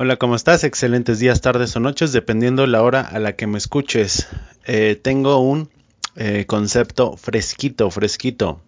Hola, 0.00 0.16
¿cómo 0.16 0.36
estás? 0.36 0.62
Excelentes 0.62 1.18
días, 1.18 1.40
tardes 1.40 1.74
o 1.74 1.80
noches, 1.80 2.12
dependiendo 2.12 2.64
la 2.68 2.84
hora 2.84 3.00
a 3.00 3.18
la 3.18 3.34
que 3.34 3.48
me 3.48 3.58
escuches. 3.58 4.28
Eh, 4.64 4.94
tengo 4.94 5.40
un 5.40 5.70
eh, 6.14 6.44
concepto 6.46 7.16
fresquito, 7.16 7.90
fresquito. 7.90 8.60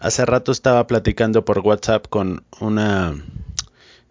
Hace 0.00 0.24
rato 0.24 0.50
estaba 0.50 0.86
platicando 0.86 1.44
por 1.44 1.58
WhatsApp 1.58 2.06
con 2.08 2.44
una... 2.60 3.14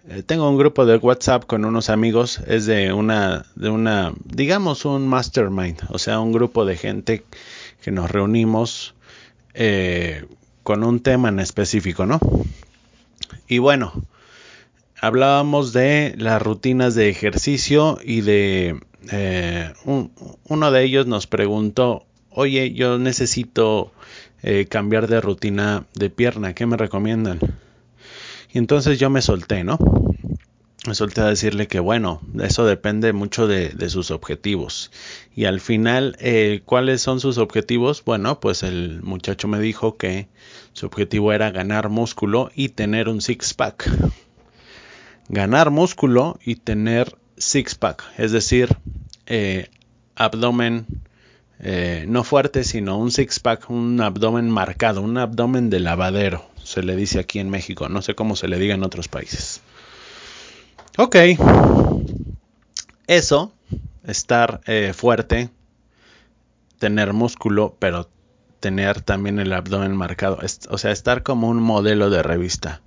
Eh, 0.09 0.22
tengo 0.22 0.47
un 0.47 0.59
grupo 0.59 0.86
de 0.86 0.97
WhatsApp 0.97 1.47
con 1.47 1.66
unos 1.66 1.89
amigos, 1.89 2.39
es 2.45 2.67
de 2.67 2.94
una, 2.94 3.47
de 3.56 3.69
una, 3.72 4.13
digamos 4.23 4.85
un 4.85 5.08
mastermind, 5.08 5.80
o 5.89 5.97
sea, 5.97 6.19
un 6.19 6.33
grupo 6.33 6.66
de 6.66 6.78
gente 6.78 7.25
que 7.81 7.89
nos 7.89 8.11
reunimos 8.11 8.94
con 10.61 10.83
un 10.83 11.00
tema 11.00 11.30
en 11.30 11.39
específico, 11.39 12.06
¿no? 12.06 12.19
Y 13.47 13.58
bueno, 13.58 13.91
hablábamos 15.02 15.73
de 15.73 16.13
las 16.17 16.39
rutinas 16.39 16.94
de 16.94 17.09
ejercicio 17.09 17.97
y 18.03 18.21
de 18.21 18.80
eh, 19.11 19.73
uno 19.83 20.71
de 20.71 20.83
ellos 20.83 21.07
nos 21.07 21.25
preguntó, 21.25 22.05
oye, 22.30 22.71
yo 22.73 22.99
necesito 22.99 23.91
eh, 24.44 24.67
cambiar 24.69 25.07
de 25.07 25.19
rutina 25.19 25.88
de 25.95 26.11
pierna, 26.11 26.53
¿qué 26.53 26.67
me 26.67 26.78
recomiendan? 26.78 27.40
Y 28.53 28.59
entonces 28.59 29.00
yo 29.00 29.09
me 29.09 29.23
solté, 29.23 29.63
¿no? 29.63 29.79
Me 30.85 30.94
solté 30.94 31.22
a 31.22 31.25
decirle 31.25 31.67
que 31.67 31.79
bueno, 31.79 32.22
eso 32.40 32.66
depende 32.66 33.11
mucho 33.11 33.47
de, 33.47 33.90
sus 33.90 34.11
objetivos. 34.11 34.91
Y 35.35 35.45
al 35.45 35.61
final, 35.61 36.16
eh, 36.19 36.61
¿cuáles 36.66 37.01
son 37.01 37.19
sus 37.19 37.40
objetivos? 37.40 38.03
Bueno, 38.06 38.40
pues 38.40 38.61
el 38.61 39.01
muchacho 39.01 39.47
me 39.47 39.59
dijo 39.59 39.97
que 39.97 40.28
su 40.73 40.85
objetivo 40.85 41.34
era 41.34 41.50
ganar 41.50 41.90
músculo 41.90 42.51
y 42.56 42.69
tener 42.69 43.09
un 43.09 43.22
six-pack 43.22 43.90
ganar 45.31 45.72
músculo 45.72 46.38
y 46.44 46.56
tener 46.56 47.18
six-pack, 47.38 48.03
es 48.18 48.34
decir, 48.34 48.78
eh, 49.25 49.69
abdomen 50.16 50.86
eh, 51.59 52.06
no 52.08 52.24
fuerte, 52.25 52.66
sino 52.66 52.97
un 52.97 53.12
six-pack, 53.12 53.70
un 53.70 54.02
abdomen 54.02 54.50
marcado, 54.50 55.02
un 55.02 55.18
abdomen 55.18 55.70
de 55.70 55.80
lavadero, 55.80 56.46
se 56.62 56.84
le 56.84 56.97
dice 56.97 57.20
aquí 57.20 57.40
en 57.40 57.50
México, 57.50 57.88
no 57.88 58.02
sé 58.02 58.14
cómo 58.14 58.36
se 58.36 58.50
le 58.50 58.59
diga 58.59 58.75
en 58.75 58.84
otros 58.84 59.08
países. 59.08 59.62
Ok, 60.97 61.16
eso, 63.08 63.53
estar 64.06 64.59
eh, 64.66 64.91
fuerte, 64.94 65.50
tener 66.78 67.14
músculo, 67.14 67.78
pero 67.80 68.09
tener 68.59 69.02
también 69.02 69.40
el 69.40 69.53
abdomen 69.53 69.96
marcado, 69.96 70.40
o 70.70 70.78
sea, 70.78 70.91
estar 70.91 71.24
como 71.24 71.47
un 71.47 71.62
modelo 71.62 72.09
de 72.09 72.22
revista. 72.22 72.81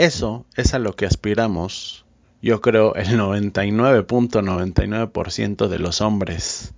Eso 0.00 0.46
es 0.56 0.72
a 0.72 0.78
lo 0.78 0.96
que 0.96 1.04
aspiramos, 1.04 2.06
yo 2.40 2.62
creo, 2.62 2.94
el 2.94 3.18
99.99% 3.18 5.68
de 5.68 5.78
los 5.78 6.00
hombres. 6.00 6.72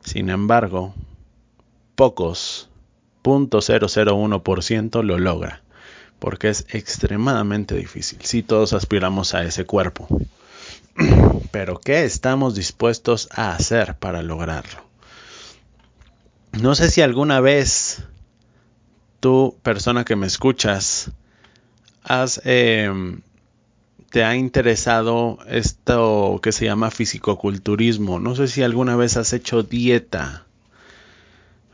Sin 0.00 0.30
embargo, 0.30 0.92
pocos, 1.94 2.68
.001% 3.22 5.04
lo 5.04 5.20
logra, 5.20 5.62
porque 6.18 6.48
es 6.48 6.66
extremadamente 6.70 7.76
difícil. 7.76 8.18
Si 8.22 8.42
todos 8.42 8.72
aspiramos 8.72 9.32
a 9.34 9.44
ese 9.44 9.64
cuerpo. 9.64 10.08
Pero 11.52 11.78
¿qué 11.78 12.02
estamos 12.02 12.56
dispuestos 12.56 13.28
a 13.30 13.52
hacer 13.52 13.94
para 13.98 14.24
lograrlo? 14.24 14.82
No 16.60 16.74
sé 16.74 16.90
si 16.90 17.02
alguna 17.02 17.38
vez 17.38 18.02
tú, 19.20 19.56
persona 19.62 20.04
que 20.04 20.16
me 20.16 20.26
escuchas, 20.26 21.12
has, 22.06 22.40
em, 22.44 23.20
te 24.10 24.24
ha 24.24 24.36
interesado 24.36 25.38
esto 25.48 26.40
que 26.42 26.52
se 26.52 26.64
llama 26.64 26.90
fisicoculturismo. 26.90 28.20
No 28.20 28.36
sé 28.36 28.48
si 28.48 28.62
alguna 28.62 28.96
vez 28.96 29.16
has 29.16 29.32
hecho 29.32 29.62
dieta. 29.62 30.46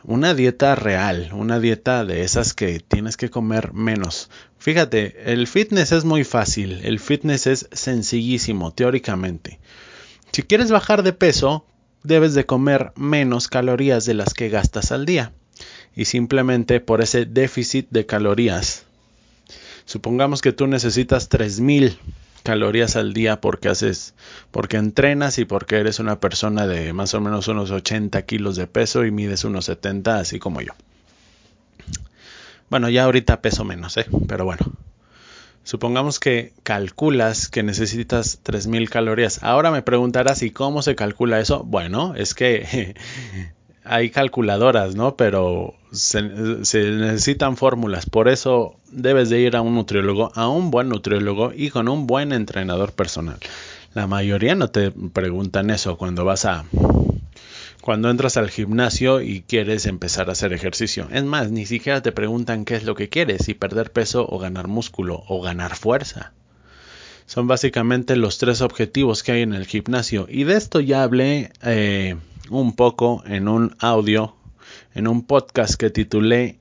Una 0.05 0.35
dieta 0.35 0.75
real, 0.75 1.31
una 1.33 1.61
dieta 1.61 2.05
de 2.05 2.23
esas 2.23 2.55
que 2.55 2.81
tienes 2.81 3.17
que 3.17 3.31
comer 3.31 3.73
menos. 3.73 4.31
Fíjate, 4.59 5.33
el 5.33 5.47
fitness 5.47 5.93
es 5.93 6.05
muy 6.05 6.25
fácil, 6.25 6.81
el 6.83 6.99
fitness 6.99 7.47
es 7.47 7.69
sencillísimo, 7.71 8.73
teóricamente. 8.73 9.61
Si 10.33 10.43
quieres 10.43 10.73
bajar 10.73 11.05
de 11.05 11.13
peso, 11.13 11.67
debes 12.03 12.35
de 12.35 12.47
comer 12.47 12.93
menos 12.97 13.47
calorías 13.47 14.05
de 14.05 14.15
las 14.15 14.35
que 14.35 14.49
gastas 14.49 14.91
al 14.91 15.07
día. 15.07 15.33
Y 15.95 16.07
simplemente 16.07 16.81
por 16.81 17.01
ese 17.01 17.27
déficit 17.27 17.87
de 17.91 18.07
calorías 18.07 18.87
Supongamos 19.93 20.41
que 20.41 20.53
tú 20.53 20.67
necesitas 20.69 21.29
3000 21.29 21.99
calorías 22.45 22.97
al 22.97 23.13
día 23.13 23.43
porque 23.43 23.69
haces, 23.69 24.15
porque 24.51 24.79
entrenas 24.79 25.37
y 25.37 25.45
porque 25.45 25.77
eres 25.77 25.99
una 25.99 26.19
persona 26.19 26.67
de 26.67 26.95
más 26.95 27.13
o 27.13 27.21
menos 27.21 27.47
unos 27.49 27.71
80 27.71 28.23
kilos 28.23 28.57
de 28.57 28.67
peso 28.67 29.05
y 29.05 29.11
mides 29.11 29.45
unos 29.45 29.67
70, 29.67 30.19
así 30.19 30.39
como 30.39 30.63
yo. 30.63 30.73
Bueno, 32.71 32.89
ya 32.89 33.05
ahorita 33.05 33.43
peso 33.43 33.65
menos, 33.65 33.99
¿eh? 33.99 34.07
Pero 34.29 34.47
bueno. 34.47 34.65
Supongamos 35.63 36.19
que 36.19 36.55
calculas 36.63 37.49
que 37.49 37.63
necesitas 37.63 38.39
3000 38.43 38.89
calorías. 38.89 39.43
Ahora 39.43 39.71
me 39.71 39.83
preguntarás, 39.83 40.43
¿y 40.43 40.53
cómo 40.53 40.81
se 40.81 40.95
calcula 40.95 41.39
eso? 41.39 41.65
Bueno, 41.65 42.15
es 42.17 42.33
que 42.33 42.97
hay 43.85 44.11
calculadoras, 44.11 44.95
¿no? 44.95 45.17
Pero 45.17 45.75
se, 45.93 46.23
necesitan 46.23 47.57
fórmulas. 47.57 48.07
Por 48.07 48.29
eso 48.29 48.77
debes 48.91 49.31
de 49.31 49.41
ir 49.41 49.57
a 49.57 49.61
un 49.61 49.75
nutriólogo, 49.75 50.33
a 50.35 50.49
un 50.49 50.71
buen 50.71 50.89
nutriólogo 50.89 51.53
y 51.55 51.71
con 51.71 51.89
un 51.89 52.07
buen 52.07 52.33
entrenador 52.33 52.93
personal. 52.93 53.39
La 53.95 54.07
mayoría 54.07 54.55
no 54.55 54.69
te 54.69 54.91
preguntan 54.91 55.71
eso 55.71 55.97
cuando 55.97 56.25
vas 56.25 56.45
a... 56.45 56.65
Cuando 57.81 58.11
entras 58.11 58.37
al 58.37 58.49
gimnasio 58.49 59.21
y 59.21 59.43
quieres 59.43 59.87
empezar 59.87 60.29
a 60.29 60.33
hacer 60.33 60.53
ejercicio. 60.53 61.09
Es 61.11 61.25
más, 61.25 61.51
ni 61.51 61.67
siquiera 61.67 62.01
te 62.01 62.13
preguntan 62.13 62.65
qué 62.65 62.77
es 62.77 62.85
lo 62.85 62.95
que 62.95 63.09
quieres, 63.09 63.45
si 63.45 63.55
perder 63.55 63.91
peso 63.91 64.25
o 64.29 64.39
ganar 64.39 64.69
músculo 64.69 65.25
o 65.27 65.43
ganar 65.43 65.75
fuerza. 65.75 66.33
Son 67.27 67.49
básicamente 67.49 68.15
los 68.15 68.39
tres 68.39 68.61
objetivos 68.61 69.25
que 69.25 69.33
hay 69.33 69.43
en 69.43 69.53
el 69.53 69.67
gimnasio. 69.67 70.27
Y 70.29 70.45
de 70.45 70.55
esto 70.55 70.79
ya 70.79 71.03
hablé 71.03 71.51
eh, 71.65 72.15
un 72.61 72.75
poco 72.75 73.23
en 73.27 73.49
un 73.49 73.75
audio, 73.79 74.35
en 74.95 75.09
un 75.09 75.23
podcast 75.23 75.75
que 75.75 75.91
titulé 75.91 76.59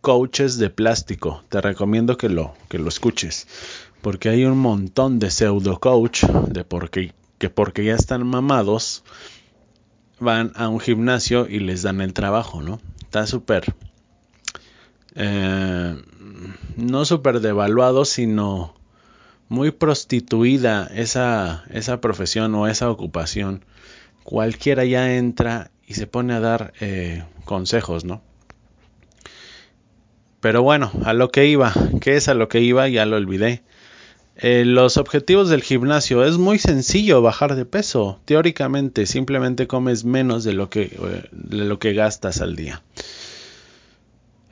Coaches 0.00 0.58
de 0.58 0.70
Plástico. 0.70 1.42
Te 1.48 1.60
recomiendo 1.60 2.16
que 2.16 2.28
lo, 2.28 2.54
que 2.68 2.78
lo 2.78 2.88
escuches, 2.88 3.46
porque 4.02 4.28
hay 4.28 4.44
un 4.44 4.58
montón 4.58 5.18
de 5.18 5.30
pseudo 5.30 5.80
coach 5.80 6.24
de 6.24 6.64
porque, 6.64 7.12
que 7.38 7.50
porque 7.50 7.84
ya 7.84 7.94
están 7.94 8.26
mamados 8.26 9.02
van 10.20 10.52
a 10.54 10.68
un 10.68 10.80
gimnasio 10.80 11.46
y 11.48 11.58
les 11.58 11.82
dan 11.82 12.00
el 12.00 12.12
trabajo, 12.12 12.62
¿no? 12.62 12.80
Está 13.02 13.26
súper... 13.26 13.74
Eh, 15.16 16.02
no 16.76 17.04
súper 17.04 17.40
devaluado, 17.40 18.04
sino 18.04 18.74
muy 19.48 19.70
prostituida 19.70 20.90
esa, 20.92 21.64
esa 21.70 22.00
profesión 22.00 22.54
o 22.54 22.66
esa 22.66 22.90
ocupación. 22.90 23.64
Cualquiera 24.24 24.84
ya 24.84 25.14
entra 25.14 25.70
y 25.86 25.94
se 25.94 26.06
pone 26.06 26.34
a 26.34 26.40
dar 26.40 26.72
eh, 26.80 27.22
consejos, 27.44 28.04
¿no? 28.04 28.22
Pero 30.40 30.62
bueno, 30.62 30.90
a 31.04 31.12
lo 31.12 31.30
que 31.30 31.46
iba, 31.46 31.72
¿qué 32.00 32.16
es 32.16 32.28
a 32.28 32.34
lo 32.34 32.48
que 32.48 32.60
iba? 32.60 32.88
Ya 32.88 33.06
lo 33.06 33.16
olvidé. 33.16 33.62
Eh, 34.36 34.64
los 34.66 34.96
objetivos 34.96 35.48
del 35.48 35.62
gimnasio 35.62 36.24
es 36.24 36.38
muy 36.38 36.58
sencillo 36.58 37.22
bajar 37.22 37.54
de 37.54 37.64
peso. 37.64 38.18
Teóricamente, 38.24 39.06
simplemente 39.06 39.66
comes 39.66 40.04
menos 40.04 40.42
de 40.44 40.52
lo 40.52 40.68
que, 40.68 40.82
eh, 40.82 41.28
de 41.30 41.64
lo 41.64 41.78
que 41.78 41.92
gastas 41.92 42.40
al 42.40 42.56
día. 42.56 42.82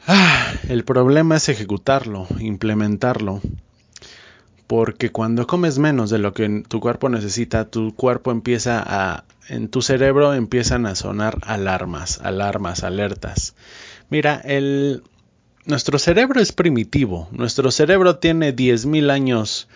Ah, 0.06 0.52
el 0.68 0.84
problema 0.84 1.36
es 1.36 1.48
ejecutarlo, 1.48 2.26
implementarlo. 2.38 3.40
Porque 4.66 5.10
cuando 5.10 5.46
comes 5.46 5.78
menos 5.78 6.10
de 6.10 6.18
lo 6.18 6.32
que 6.32 6.64
tu 6.68 6.80
cuerpo 6.80 7.08
necesita, 7.08 7.68
tu 7.68 7.94
cuerpo 7.94 8.30
empieza 8.30 8.82
a... 8.84 9.24
En 9.48 9.68
tu 9.68 9.82
cerebro 9.82 10.34
empiezan 10.34 10.86
a 10.86 10.94
sonar 10.94 11.38
alarmas, 11.42 12.20
alarmas, 12.22 12.84
alertas. 12.84 13.54
Mira, 14.08 14.40
el, 14.44 15.02
nuestro 15.64 15.98
cerebro 15.98 16.40
es 16.40 16.52
primitivo. 16.52 17.28
Nuestro 17.32 17.70
cerebro 17.70 18.16
tiene 18.16 18.54
10.000 18.54 19.10
años 19.10 19.68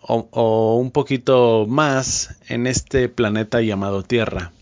o, 0.00 0.76
un 0.76 0.90
poquito 0.92 1.66
más 1.68 2.36
en 2.48 2.66
este 2.66 3.08
planeta 3.08 3.60
llamado 3.60 4.02
Tierra. 4.02 4.52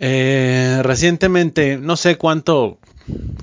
Eh, 0.00 0.80
recientemente, 0.82 1.76
no 1.78 1.96
sé 1.96 2.16
cuánto, 2.16 2.78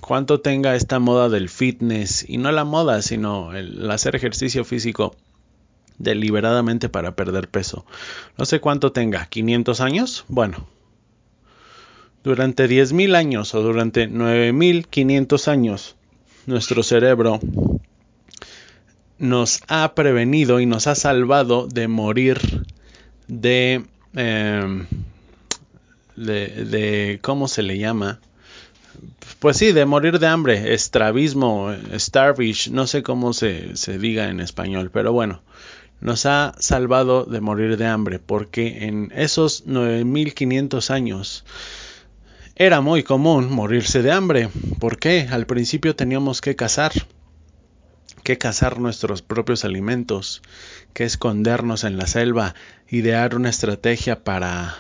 cuánto 0.02 0.42
tenga 0.42 0.76
esta 0.76 1.00
moda 1.00 1.30
del 1.30 1.50
fitness, 1.50 2.28
y 2.28 2.38
no 2.38 2.52
la 2.52 2.66
moda, 2.66 3.02
sino 3.02 3.54
el 3.54 3.90
hacer 3.90 4.16
ejercicio 4.16 4.66
físico 4.66 5.16
deliberadamente 5.98 6.90
para 6.90 7.16
perder 7.16 7.50
peso. 7.50 7.86
No 8.38 8.46
sé 8.46 8.60
cuánto 8.60 8.92
tenga, 8.92 9.26
500 9.28 9.82
años. 9.82 10.26
Bueno, 10.28 10.68
durante 12.24 12.68
10.000 12.68 13.16
años 13.16 13.56
o 13.56 13.62
durante 13.62 14.10
9.500 14.10 15.48
años, 15.48 15.96
nuestro 16.46 16.84
cerebro 16.84 17.40
nos 19.18 19.62
ha 19.68 19.96
prevenido 19.96 20.60
y 20.60 20.66
nos 20.66 20.88
ha 20.88 20.96
salvado 20.96 21.68
de 21.68 21.88
morir 21.88 22.66
de, 23.28 23.86
em, 24.14 24.86
de, 26.16 27.20
¿cómo 27.22 27.48
se 27.48 27.64
le 27.64 27.78
llama? 27.78 28.20
Pues 29.40 29.58
sí, 29.58 29.72
de 29.72 29.86
morir 29.86 30.20
de 30.20 30.28
hambre, 30.28 30.74
estrabismo, 30.74 31.74
starvish, 31.96 32.70
no 32.72 32.88
sé 32.88 33.04
cómo 33.04 33.34
se 33.34 33.98
diga 34.00 34.30
en 34.30 34.40
español, 34.40 34.90
pero 34.92 35.14
bueno, 35.14 35.42
nos 36.00 36.26
ha 36.26 36.54
salvado 36.60 37.26
de 37.26 37.42
morir 37.42 37.78
de 37.78 37.88
hambre, 37.88 38.20
porque 38.20 38.86
en 38.86 39.12
esos 39.16 39.66
9500 39.66 40.92
años 40.92 41.46
era 42.56 42.82
muy 42.82 43.04
común 43.04 43.52
morirse 43.52 44.02
de 44.02 44.12
hambre. 44.12 44.50
¿Por 44.80 44.98
qué? 44.98 45.28
Al 45.30 45.46
principio 45.46 45.96
teníamos 45.96 46.42
que 46.42 46.56
cazar, 46.56 46.92
que 48.24 48.38
cazar 48.38 48.80
nuestros 48.80 49.22
propios 49.22 49.64
alimentos, 49.64 50.42
que 50.94 51.04
escondernos 51.04 51.84
en 51.84 51.98
la 51.98 52.08
selva, 52.08 52.56
idear 52.90 53.36
una 53.36 53.50
estrategia 53.50 54.24
para, 54.24 54.76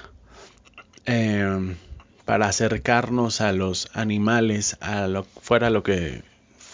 em, 1.06 1.76
para 2.26 2.48
acercarnos 2.48 3.42
a 3.42 3.52
los 3.52 3.90
animales, 3.94 4.78
a 4.82 5.08
lo 5.08 5.24
fuera 5.24 5.70
lo 5.70 5.84
que 5.84 6.24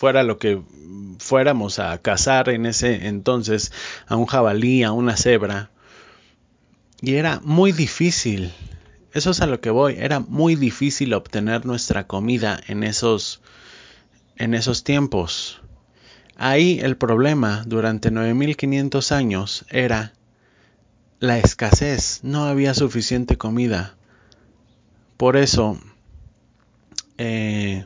fuera 0.04 0.24
lo 0.24 0.38
que 0.38 0.62
fuéramos 1.18 1.80
a 1.80 1.98
cazar 1.98 2.50
en 2.50 2.66
ese 2.66 3.08
entonces, 3.08 3.72
a 4.06 4.18
un 4.18 4.26
jabalí, 4.26 4.84
a 4.84 4.92
una 4.92 5.16
cebra. 5.16 5.72
Y 7.02 7.16
era 7.16 7.40
muy 7.44 7.72
difícil 7.72 8.52
eso 9.14 9.30
es 9.30 9.42
a 9.42 9.48
lo 9.48 9.62
que 9.62 9.70
voy. 9.70 9.96
Era 10.00 10.20
muy 10.20 10.56
difícil 10.56 11.14
obtener 11.14 11.66
nuestra 11.66 12.08
comida 12.08 12.60
en 12.68 12.84
esos, 12.84 13.42
en 14.36 14.56
esos 14.56 14.84
tiempos. 14.84 15.62
Ahí 16.36 16.80
el 16.82 16.98
problema 16.98 17.64
durante 17.68 18.10
9500 18.10 19.12
años 19.12 19.66
era 19.70 20.14
la 21.20 21.38
escasez. 21.38 22.22
No 22.24 22.46
había 22.46 22.74
suficiente 22.74 23.38
comida. 23.38 23.96
Por 25.16 25.38
eso, 25.38 25.80
eh, 27.20 27.86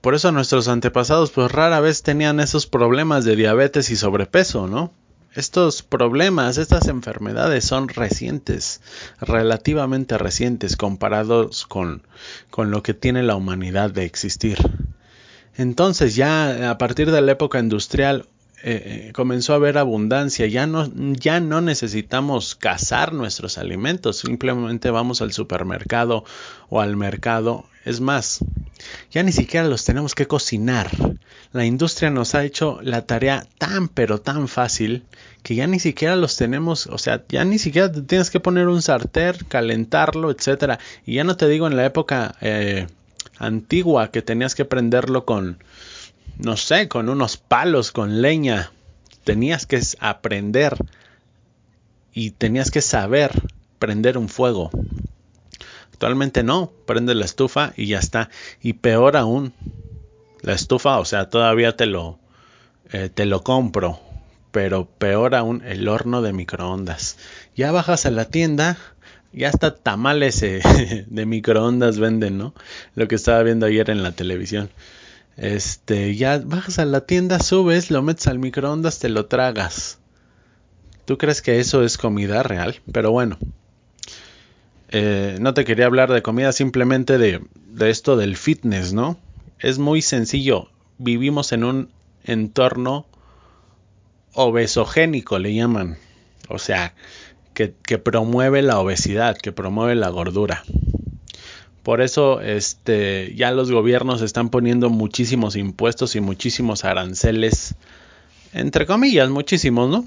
por 0.00 0.14
eso 0.14 0.32
nuestros 0.32 0.68
antepasados 0.68 1.30
pues 1.30 1.50
rara 1.50 1.80
vez 1.80 2.02
tenían 2.02 2.40
esos 2.40 2.66
problemas 2.66 3.24
de 3.24 3.36
diabetes 3.36 3.90
y 3.90 3.96
sobrepeso, 3.96 4.66
¿no? 4.66 4.92
Estos 5.34 5.82
problemas, 5.82 6.56
estas 6.56 6.88
enfermedades 6.88 7.64
son 7.64 7.88
recientes, 7.88 8.80
relativamente 9.20 10.18
recientes 10.18 10.76
comparados 10.76 11.66
con, 11.66 12.02
con 12.50 12.70
lo 12.70 12.82
que 12.82 12.94
tiene 12.94 13.22
la 13.22 13.36
humanidad 13.36 13.90
de 13.90 14.04
existir. 14.04 14.58
Entonces 15.56 16.16
ya 16.16 16.70
a 16.70 16.78
partir 16.78 17.10
de 17.10 17.20
la 17.20 17.32
época 17.32 17.58
industrial 17.58 18.26
eh, 18.64 19.06
eh, 19.08 19.12
comenzó 19.12 19.52
a 19.52 19.56
haber 19.56 19.78
abundancia, 19.78 20.46
ya 20.46 20.66
no, 20.66 20.90
ya 21.14 21.38
no 21.38 21.60
necesitamos 21.60 22.56
cazar 22.56 23.12
nuestros 23.12 23.56
alimentos, 23.56 24.18
simplemente 24.18 24.90
vamos 24.90 25.22
al 25.22 25.32
supermercado 25.32 26.24
o 26.68 26.80
al 26.80 26.96
mercado. 26.96 27.66
Es 27.84 28.00
más, 28.00 28.40
ya 29.10 29.22
ni 29.22 29.32
siquiera 29.32 29.66
los 29.66 29.84
tenemos 29.84 30.14
que 30.14 30.26
cocinar. 30.26 30.90
La 31.52 31.64
industria 31.64 32.10
nos 32.10 32.34
ha 32.34 32.44
hecho 32.44 32.80
la 32.82 33.06
tarea 33.06 33.46
tan 33.58 33.88
pero 33.88 34.20
tan 34.20 34.48
fácil 34.48 35.04
que 35.42 35.54
ya 35.54 35.66
ni 35.66 35.78
siquiera 35.78 36.16
los 36.16 36.36
tenemos, 36.36 36.86
o 36.88 36.98
sea, 36.98 37.22
ya 37.28 37.44
ni 37.44 37.58
siquiera 37.58 37.90
tienes 37.92 38.30
que 38.30 38.40
poner 38.40 38.68
un 38.68 38.82
sartén, 38.82 39.36
calentarlo, 39.48 40.30
etcétera. 40.30 40.78
Y 41.06 41.14
ya 41.14 41.24
no 41.24 41.36
te 41.36 41.48
digo 41.48 41.66
en 41.66 41.76
la 41.76 41.86
época 41.86 42.34
eh, 42.40 42.86
antigua 43.38 44.10
que 44.10 44.20
tenías 44.20 44.54
que 44.54 44.64
prenderlo 44.64 45.24
con, 45.24 45.58
no 46.36 46.56
sé, 46.56 46.88
con 46.88 47.08
unos 47.08 47.36
palos, 47.36 47.92
con 47.92 48.22
leña. 48.22 48.72
Tenías 49.24 49.66
que 49.66 49.80
aprender 50.00 50.76
y 52.12 52.30
tenías 52.32 52.70
que 52.70 52.82
saber 52.82 53.30
prender 53.78 54.18
un 54.18 54.28
fuego. 54.28 54.70
Actualmente 55.92 56.42
no, 56.42 56.72
prende 56.86 57.14
la 57.14 57.24
estufa 57.24 57.72
y 57.76 57.86
ya 57.86 57.98
está. 57.98 58.30
Y 58.62 58.74
peor 58.74 59.16
aún, 59.16 59.52
la 60.42 60.52
estufa, 60.52 60.98
o 60.98 61.04
sea, 61.04 61.28
todavía 61.28 61.76
te 61.76 61.86
lo, 61.86 62.18
eh, 62.92 63.10
te 63.12 63.26
lo 63.26 63.42
compro. 63.42 64.00
Pero 64.50 64.86
peor 64.86 65.34
aún, 65.34 65.62
el 65.64 65.88
horno 65.88 66.22
de 66.22 66.32
microondas. 66.32 67.18
Ya 67.54 67.70
bajas 67.72 68.06
a 68.06 68.10
la 68.10 68.26
tienda, 68.26 68.78
ya 69.32 69.48
hasta 69.48 69.74
tamales 69.74 70.42
eh, 70.42 70.60
de 71.08 71.26
microondas 71.26 71.98
venden, 71.98 72.38
¿no? 72.38 72.54
Lo 72.94 73.08
que 73.08 73.16
estaba 73.16 73.42
viendo 73.42 73.66
ayer 73.66 73.90
en 73.90 74.02
la 74.02 74.12
televisión. 74.12 74.70
Este, 75.38 76.16
ya 76.16 76.38
bajas 76.38 76.80
a 76.80 76.84
la 76.84 77.02
tienda, 77.06 77.38
subes, 77.38 77.92
lo 77.92 78.02
metes 78.02 78.26
al 78.26 78.40
microondas, 78.40 78.98
te 78.98 79.08
lo 79.08 79.26
tragas. 79.26 80.00
¿Tú 81.04 81.16
crees 81.16 81.42
que 81.42 81.60
eso 81.60 81.84
es 81.84 81.96
comida 81.96 82.42
real? 82.42 82.80
Pero 82.92 83.12
bueno, 83.12 83.38
eh, 84.90 85.38
no 85.40 85.54
te 85.54 85.64
quería 85.64 85.86
hablar 85.86 86.12
de 86.12 86.22
comida, 86.22 86.50
simplemente 86.50 87.18
de, 87.18 87.40
de 87.54 87.90
esto 87.90 88.16
del 88.16 88.36
fitness, 88.36 88.92
¿no? 88.92 89.16
Es 89.60 89.78
muy 89.78 90.02
sencillo. 90.02 90.70
Vivimos 90.98 91.52
en 91.52 91.62
un 91.62 91.90
entorno 92.24 93.06
obesogénico, 94.34 95.38
le 95.38 95.54
llaman. 95.54 95.98
O 96.48 96.58
sea, 96.58 96.94
que, 97.54 97.74
que, 97.84 97.98
promueve 97.98 98.62
la 98.62 98.80
obesidad, 98.80 99.36
que 99.36 99.52
promueve 99.52 99.94
la 99.94 100.08
gordura. 100.08 100.64
Por 101.88 102.02
eso 102.02 102.42
este, 102.42 103.32
ya 103.34 103.50
los 103.50 103.72
gobiernos 103.72 104.20
están 104.20 104.50
poniendo 104.50 104.90
muchísimos 104.90 105.56
impuestos 105.56 106.16
y 106.16 106.20
muchísimos 106.20 106.84
aranceles, 106.84 107.76
entre 108.52 108.84
comillas, 108.84 109.30
muchísimos, 109.30 109.88
¿no? 109.88 110.06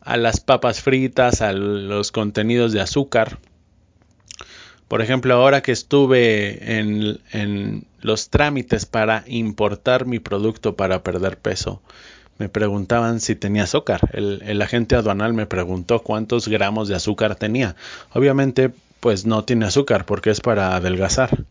A 0.00 0.16
las 0.16 0.38
papas 0.38 0.82
fritas, 0.82 1.42
a 1.42 1.52
los 1.52 2.12
contenidos 2.12 2.72
de 2.72 2.82
azúcar. 2.82 3.40
Por 4.86 5.02
ejemplo, 5.02 5.34
ahora 5.34 5.60
que 5.60 5.72
estuve 5.72 6.78
en, 6.78 7.84
los 8.00 8.30
trámites 8.30 8.86
para 8.86 9.24
importar 9.26 10.06
mi 10.06 10.20
producto 10.20 10.76
para 10.76 11.02
perder 11.02 11.36
peso, 11.36 11.82
me 12.38 12.48
preguntaban 12.48 13.18
si 13.18 13.34
tenía 13.34 13.64
azúcar. 13.64 14.08
El, 14.12 14.40
el, 14.46 14.62
agente 14.62 14.94
aduanal 14.94 15.34
me 15.34 15.46
preguntó 15.46 16.04
cuántos 16.04 16.46
gramos 16.46 16.86
de 16.86 16.94
azúcar 16.94 17.34
tenía. 17.34 17.74
Obviamente, 18.12 18.70
pues 19.06 19.24
no 19.24 19.44
tiene 19.44 19.66
azúcar 19.66 20.04
porque 20.04 20.30
es 20.30 20.40
para 20.40 20.74
adelgazar. 20.74 21.44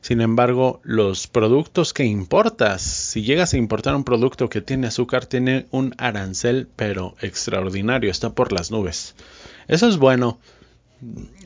Sin 0.00 0.20
embargo, 0.20 0.80
los 0.82 1.28
productos 1.28 1.92
que 1.94 2.04
importas, 2.04 2.82
si 2.82 3.22
llegas 3.22 3.54
a 3.54 3.58
importar 3.58 3.94
un 3.94 4.02
producto 4.02 4.48
que 4.48 4.60
tiene 4.60 4.88
azúcar, 4.88 5.24
tiene 5.24 5.66
un 5.70 5.94
arancel 5.98 6.66
pero 6.74 7.14
extraordinario, 7.20 8.10
está 8.10 8.30
por 8.30 8.52
las 8.52 8.72
nubes. 8.72 9.14
Eso 9.68 9.86
es 9.86 9.98
bueno, 9.98 10.40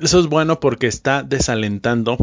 Eso 0.00 0.20
es 0.20 0.28
bueno 0.28 0.60
porque 0.60 0.86
está 0.86 1.24
desalentando 1.24 2.16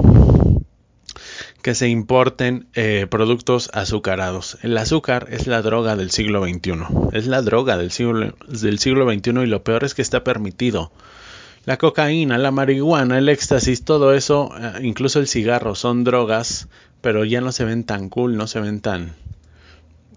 que 1.62 1.75
se 1.75 1.89
importen 1.89 2.65
eh, 2.74 3.06
productos 3.08 3.70
azucarados. 3.72 4.58
El 4.63 4.75
azúcar 4.79 5.27
es 5.29 5.46
la 5.46 5.62
droga 5.62 5.96
del 5.96 6.10
siglo 6.10 6.44
XXI. 6.44 6.72
Es 7.13 7.27
la 7.27 7.44
droga 7.44 7.77
del 7.77 7.91
siglo, 7.91 8.36
del 8.48 8.79
siglo 8.79 9.08
XXI 9.08 9.44
y 9.44 9.46
lo 9.46 9.63
peor 9.63 9.84
es 9.84 9.94
que 9.94 10.01
está 10.01 10.24
permitido. 10.24 10.91
La 11.67 11.75
cocaína, 11.75 12.38
la 12.38 12.51
marihuana, 12.51 13.17
el 13.17 13.27
éxtasis, 13.27 13.83
todo 13.83 14.13
eso, 14.13 14.51
eh, 14.57 14.79
incluso 14.83 15.19
el 15.19 15.27
cigarro, 15.27 15.75
son 15.75 16.05
drogas, 16.05 16.69
pero 17.01 17.25
ya 17.25 17.41
no 17.41 17.51
se 17.51 17.65
ven 17.65 17.83
tan 17.83 18.07
cool, 18.07 18.38
no 18.38 18.47
se 18.47 18.62
ven 18.62 18.79
tan... 18.79 19.15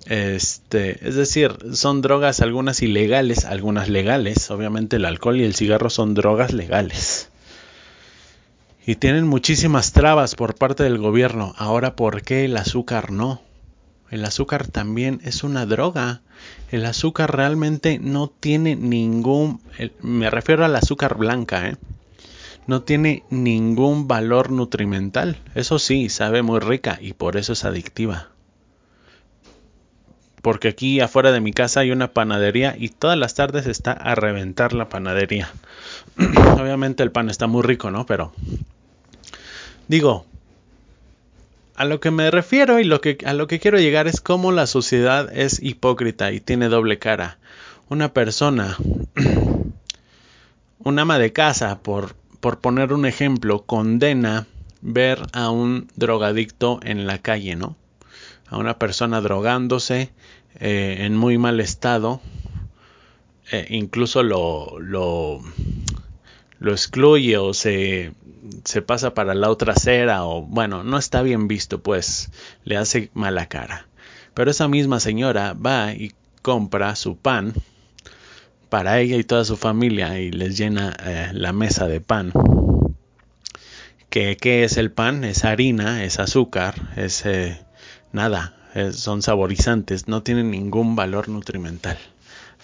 Este, 0.07 1.07
es 1.07 1.17
decir, 1.17 1.57
son 1.73 2.03
drogas 2.03 2.41
algunas 2.41 2.83
ilegales, 2.83 3.45
algunas 3.45 3.89
legales. 3.89 4.49
Obviamente 4.53 4.95
el 4.95 5.05
alcohol 5.05 5.41
y 5.41 5.45
el 5.45 5.57
cigarro 5.57 5.91
son 5.91 6.15
drogas 6.15 6.53
legales 6.53 7.31
y 8.87 8.95
tienen 8.95 9.27
muchísimas 9.27 9.93
trabas 9.93 10.37
por 10.37 10.55
parte 10.55 10.85
del 10.85 10.99
gobierno. 10.99 11.53
Ahora, 11.59 11.97
¿por 11.97 12.23
qué 12.23 12.45
el 12.45 12.57
azúcar 12.57 13.11
no? 13.11 13.43
El 14.11 14.25
azúcar 14.25 14.67
también 14.67 15.21
es 15.25 15.45
una 15.45 15.67
droga. 15.67 16.21
El 16.71 16.85
azúcar 16.85 17.35
realmente 17.35 17.99
no 18.01 18.29
tiene 18.29 18.75
ningún... 18.75 19.61
Me 20.03 20.31
refiero 20.31 20.65
al 20.65 20.75
azúcar 20.75 21.17
blanca, 21.17 21.69
¿eh? 21.69 21.77
No 22.67 22.83
tiene 22.83 23.23
ningún 23.31 24.09
valor 24.09 24.51
nutrimental. 24.51 25.39
Eso 25.55 25.79
sí, 25.79 26.09
sabe 26.09 26.43
muy 26.43 26.59
rica 26.59 26.99
y 27.01 27.13
por 27.13 27.37
eso 27.37 27.53
es 27.53 27.65
adictiva. 27.65 28.29
Porque 30.43 30.69
aquí 30.69 31.01
afuera 31.01 31.33
de 31.33 31.41
mi 31.41 31.53
casa 31.53 31.81
hay 31.81 31.91
una 31.91 32.13
panadería 32.13 32.75
y 32.79 32.89
todas 32.89 33.19
las 33.19 33.35
tardes 33.35 33.67
está 33.67 33.93
a 33.93 34.15
reventar 34.15 34.73
la 34.73 34.89
panadería. 34.89 35.51
Obviamente 36.61 37.03
el 37.03 37.13
pan 37.13 37.29
está 37.29 37.47
muy 37.47 37.63
rico, 37.63 37.91
¿no? 37.91 38.07
Pero 38.07 38.33
digo, 39.89 40.27
a 41.75 41.85
lo 41.85 42.01
que 42.01 42.11
me 42.11 42.31
refiero 42.31 42.79
y 42.79 42.85
lo 42.85 43.01
que, 43.01 43.19
a 43.25 43.33
lo 43.33 43.47
que 43.47 43.61
quiero 43.61 43.79
llegar 43.79 44.07
es 44.07 44.21
cómo 44.21 44.53
la 44.53 44.67
sociedad 44.67 45.31
es 45.37 45.63
hipócrita 45.63 46.33
y 46.33 46.41
tiene 46.41 46.69
doble 46.69 46.99
cara. 46.99 47.39
Una 47.89 48.13
persona, 48.13 48.77
un 50.79 50.99
ama 50.99 51.19
de 51.19 51.33
casa, 51.33 51.81
por, 51.81 52.15
por 52.41 52.61
poner 52.61 52.93
un 52.93 53.07
ejemplo, 53.07 53.63
condena 53.63 54.47
ver 54.83 55.23
a 55.33 55.51
un 55.51 55.89
drogadicto 55.97 56.81
en 56.83 57.07
la 57.07 57.19
calle, 57.19 57.57
¿no? 57.57 57.77
A 58.49 58.59
una 58.59 58.79
persona 58.79 59.21
drogándose 59.21 60.11
eh, 60.59 60.99
en 61.01 61.17
muy 61.17 61.39
mal 61.39 61.61
estado, 61.61 62.21
eh, 63.53 63.67
incluso 63.71 64.23
lo, 64.23 64.79
lo, 64.79 65.41
lo 66.61 66.73
excluye 66.73 67.39
o 67.39 67.53
se, 67.55 68.13
se 68.65 68.83
pasa 68.83 69.15
para 69.15 69.35
la 69.35 69.51
otra 69.51 69.73
acera 69.73 70.25
o 70.25 70.43
bueno, 70.43 70.85
no 70.85 70.99
está 70.99 71.23
bien 71.23 71.49
visto, 71.49 71.83
pues 71.83 72.31
le 72.65 72.77
hace 72.77 73.11
mala 73.15 73.47
cara. 73.47 73.89
Pero 74.35 74.51
esa 74.51 74.69
misma 74.69 75.01
señora 75.01 75.55
va 75.55 75.93
y 75.93 76.13
compra 76.43 76.95
su 76.97 77.17
pan 77.17 77.55
para 78.69 79.01
ella 79.01 79.17
y 79.17 79.25
toda 79.25 79.45
su 79.45 79.57
familia 79.57 80.21
y 80.21 80.31
les 80.31 80.57
llena 80.57 80.95
eh, 81.05 81.31
la 81.33 81.53
mesa 81.53 81.89
de 81.89 82.01
pan. 82.01 82.33
¿Qué, 84.11 84.37
¿Qué, 84.37 84.65
es 84.65 84.77
el 84.77 84.93
pan? 84.93 85.25
Es 85.25 85.45
harina, 85.45 86.05
es 86.05 86.19
azúcar, 86.19 86.75
es 86.97 87.25
eh, 87.25 87.59
nada, 88.13 88.55
son 88.93 89.23
saborizantes, 89.23 90.09
no 90.09 90.23
tienen 90.23 90.51
ningún 90.51 90.95
valor 90.95 91.29
nutrimental 91.29 91.99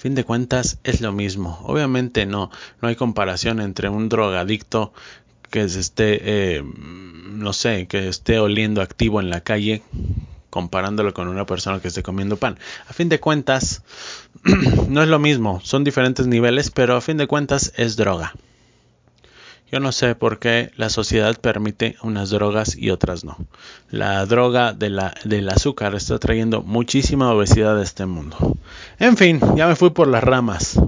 fin 0.06 0.14
de 0.14 0.22
cuentas 0.22 0.78
es 0.84 1.00
lo 1.00 1.10
mismo. 1.10 1.58
Obviamente 1.64 2.26
no, 2.26 2.52
no 2.80 2.86
hay 2.86 2.94
comparación 2.94 3.58
entre 3.58 3.88
un 3.88 4.08
drogadicto 4.08 4.92
que 5.50 5.68
se 5.68 5.80
esté, 5.80 6.20
eh, 6.22 6.62
no 6.62 7.52
sé, 7.52 7.88
que 7.88 8.06
esté 8.06 8.38
oliendo 8.38 8.82
activo 8.82 9.20
en 9.20 9.30
la 9.30 9.40
calle 9.40 9.82
comparándolo 10.48 11.12
con 11.12 11.26
una 11.26 11.44
persona 11.44 11.80
que 11.80 11.88
esté 11.88 12.04
comiendo 12.04 12.36
pan. 12.36 12.56
A 12.88 12.92
fin 12.92 13.08
de 13.08 13.18
cuentas, 13.18 13.82
no 14.88 15.02
es 15.02 15.08
lo 15.08 15.18
mismo, 15.18 15.60
son 15.64 15.82
diferentes 15.82 16.28
niveles, 16.28 16.70
pero 16.70 16.94
a 16.94 17.00
fin 17.00 17.16
de 17.16 17.26
cuentas 17.26 17.72
es 17.76 17.96
droga. 17.96 18.32
Yo 19.70 19.80
no 19.80 19.90
sé 19.90 20.14
por 20.14 20.38
qué 20.38 20.70
la 20.76 20.90
sociedad 20.90 21.36
permite 21.40 21.96
unas 22.02 22.30
drogas 22.30 22.76
y 22.76 22.90
otras 22.90 23.24
no. 23.24 23.36
La 23.90 24.24
droga 24.24 24.72
del 24.72 25.48
azúcar 25.48 25.96
está 25.96 26.18
trayendo 26.20 26.62
muchísima 26.62 27.32
obesidad 27.32 27.78
a 27.78 27.82
este 27.82 28.06
mundo. 28.06 28.56
En 29.00 29.16
fin, 29.16 29.40
ya 29.56 29.66
me 29.66 29.74
fui 29.74 29.90
por 29.90 30.06
las 30.06 30.22
ramas. 30.22 30.78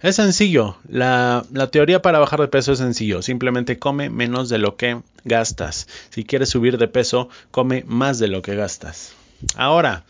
Es 0.00 0.16
sencillo, 0.16 0.76
la, 0.88 1.44
teoría 1.70 2.00
para 2.00 2.18
bajar 2.18 2.40
de 2.40 2.48
peso 2.48 2.72
es 2.72 2.78
sencillo, 2.78 3.20
simplemente 3.20 3.78
come 3.78 4.08
menos 4.08 4.48
de 4.48 4.58
lo 4.58 4.76
que 4.76 5.00
gastas. 5.24 5.86
Si 6.10 6.24
quieres 6.24 6.48
subir 6.48 6.78
de 6.78 6.88
peso, 6.88 7.28
come 7.50 7.84
más 7.86 8.18
de 8.18 8.28
lo 8.28 8.40
que 8.40 8.54
gastas. 8.54 9.12
Ahora, 9.54 10.04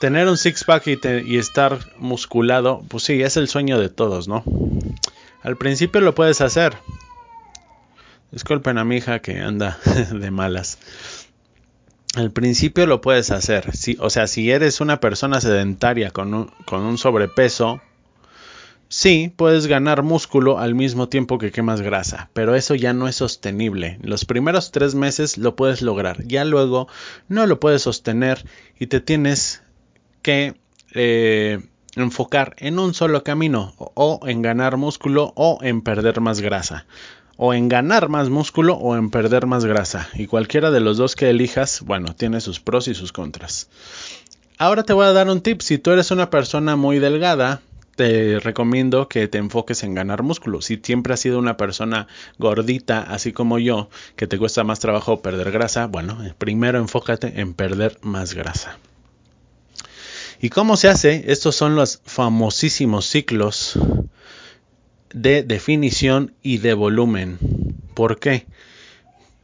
tener 0.00 0.28
un 0.28 0.36
six-pack 0.36 0.86
y 1.24 1.38
estar 1.38 1.78
musculado, 1.98 2.82
pues 2.88 3.04
sí, 3.04 3.22
es 3.22 3.36
el 3.36 3.48
sueño 3.48 3.80
de 3.80 3.88
todos, 3.88 4.28
¿no? 4.28 4.44
Al 5.42 5.56
principio 5.56 6.00
lo 6.00 6.14
puedes 6.14 6.40
hacer, 6.40 6.76
Disculpen 8.30 8.76
a 8.76 8.84
mi 8.84 8.96
hija 8.96 9.20
que 9.20 9.40
anda 9.40 9.78
de 10.12 10.30
malas. 10.30 10.78
Al 12.14 12.30
principio 12.30 12.86
lo 12.86 13.00
puedes 13.00 13.30
hacer. 13.30 13.74
Si, 13.76 13.96
o 14.00 14.10
sea, 14.10 14.26
si 14.26 14.50
eres 14.50 14.80
una 14.80 15.00
persona 15.00 15.40
sedentaria 15.40 16.10
con 16.10 16.34
un, 16.34 16.98
sobrepeso, 16.98 17.80
sí, 18.88 19.32
puedes 19.34 19.66
ganar 19.66 20.02
músculo 20.02 20.58
al 20.58 20.74
mismo 20.74 21.08
tiempo 21.08 21.38
que 21.38 21.52
quemas 21.52 21.80
grasa, 21.80 22.30
pero 22.32 22.54
eso 22.54 22.74
ya 22.74 22.92
no 22.92 23.08
es 23.08 23.16
sostenible. 23.16 23.98
Los 24.02 24.24
primeros 24.24 24.72
tres 24.72 24.94
meses 24.94 25.38
lo 25.38 25.54
puedes 25.54 25.80
lograr, 25.82 26.24
ya 26.26 26.44
luego 26.44 26.88
no 27.28 27.46
lo 27.46 27.60
puedes 27.60 27.82
sostener 27.82 28.44
y 28.78 28.86
te 28.88 29.00
tienes 29.00 29.62
que 30.22 30.54
eh, 30.94 31.60
enfocar 31.94 32.56
en 32.58 32.78
un 32.78 32.94
solo 32.94 33.22
camino, 33.22 33.74
o 33.76 34.20
en 34.26 34.42
ganar 34.42 34.76
músculo 34.76 35.32
o 35.36 35.58
en 35.62 35.82
perder 35.82 36.20
más 36.20 36.40
grasa 36.40 36.86
o 37.40 37.54
en 37.54 37.68
ganar 37.68 38.08
más 38.08 38.28
músculo 38.28 38.74
o 38.74 38.96
en 38.96 39.10
perder 39.10 39.46
más 39.46 39.64
grasa. 39.64 40.08
Y 40.14 40.26
cualquiera 40.26 40.72
de 40.72 40.80
los 40.80 40.98
dos 40.98 41.14
que 41.14 41.30
elijas, 41.30 41.82
bueno, 41.82 42.14
tiene 42.14 42.40
sus 42.40 42.58
pros 42.58 42.88
y 42.88 42.94
sus 42.94 43.12
contras. 43.12 43.68
Ahora 44.58 44.82
te 44.82 44.92
voy 44.92 45.06
a 45.06 45.12
dar 45.12 45.30
un 45.30 45.40
tip. 45.40 45.60
Si 45.62 45.78
tú 45.78 45.92
eres 45.92 46.10
una 46.10 46.30
persona 46.30 46.74
muy 46.74 46.98
delgada, 46.98 47.62
te 47.94 48.40
recomiendo 48.40 49.08
que 49.08 49.28
te 49.28 49.38
enfoques 49.38 49.84
en 49.84 49.94
ganar 49.94 50.24
músculo. 50.24 50.60
Si 50.62 50.80
siempre 50.82 51.14
has 51.14 51.20
sido 51.20 51.38
una 51.38 51.56
persona 51.56 52.08
gordita, 52.38 53.02
así 53.02 53.32
como 53.32 53.60
yo, 53.60 53.88
que 54.16 54.26
te 54.26 54.36
cuesta 54.36 54.64
más 54.64 54.80
trabajo 54.80 55.22
perder 55.22 55.52
grasa, 55.52 55.86
bueno, 55.86 56.18
primero 56.38 56.78
enfócate 56.78 57.40
en 57.40 57.54
perder 57.54 57.98
más 58.02 58.34
grasa. 58.34 58.78
¿Y 60.40 60.50
cómo 60.50 60.76
se 60.76 60.88
hace? 60.88 61.24
Estos 61.28 61.54
son 61.54 61.76
los 61.76 62.00
famosísimos 62.04 63.06
ciclos 63.06 63.78
de 65.12 65.42
definición 65.42 66.34
y 66.42 66.58
de 66.58 66.74
volumen. 66.74 67.38
¿Por 67.94 68.18
qué? 68.18 68.46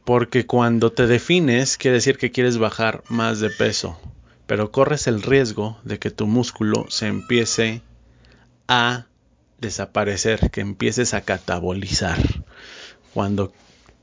Porque 0.03 0.45
cuando 0.45 0.91
te 0.91 1.07
defines 1.07 1.77
quiere 1.77 1.95
decir 1.95 2.17
que 2.17 2.31
quieres 2.31 2.57
bajar 2.57 3.03
más 3.09 3.39
de 3.39 3.49
peso, 3.49 3.99
pero 4.45 4.71
corres 4.71 5.07
el 5.07 5.21
riesgo 5.21 5.79
de 5.83 5.97
que 5.97 6.11
tu 6.11 6.27
músculo 6.27 6.85
se 6.89 7.07
empiece 7.07 7.81
a 8.67 9.07
desaparecer, 9.59 10.51
que 10.51 10.61
empieces 10.61 11.13
a 11.13 11.21
catabolizar. 11.21 12.17
Cuando 13.13 13.51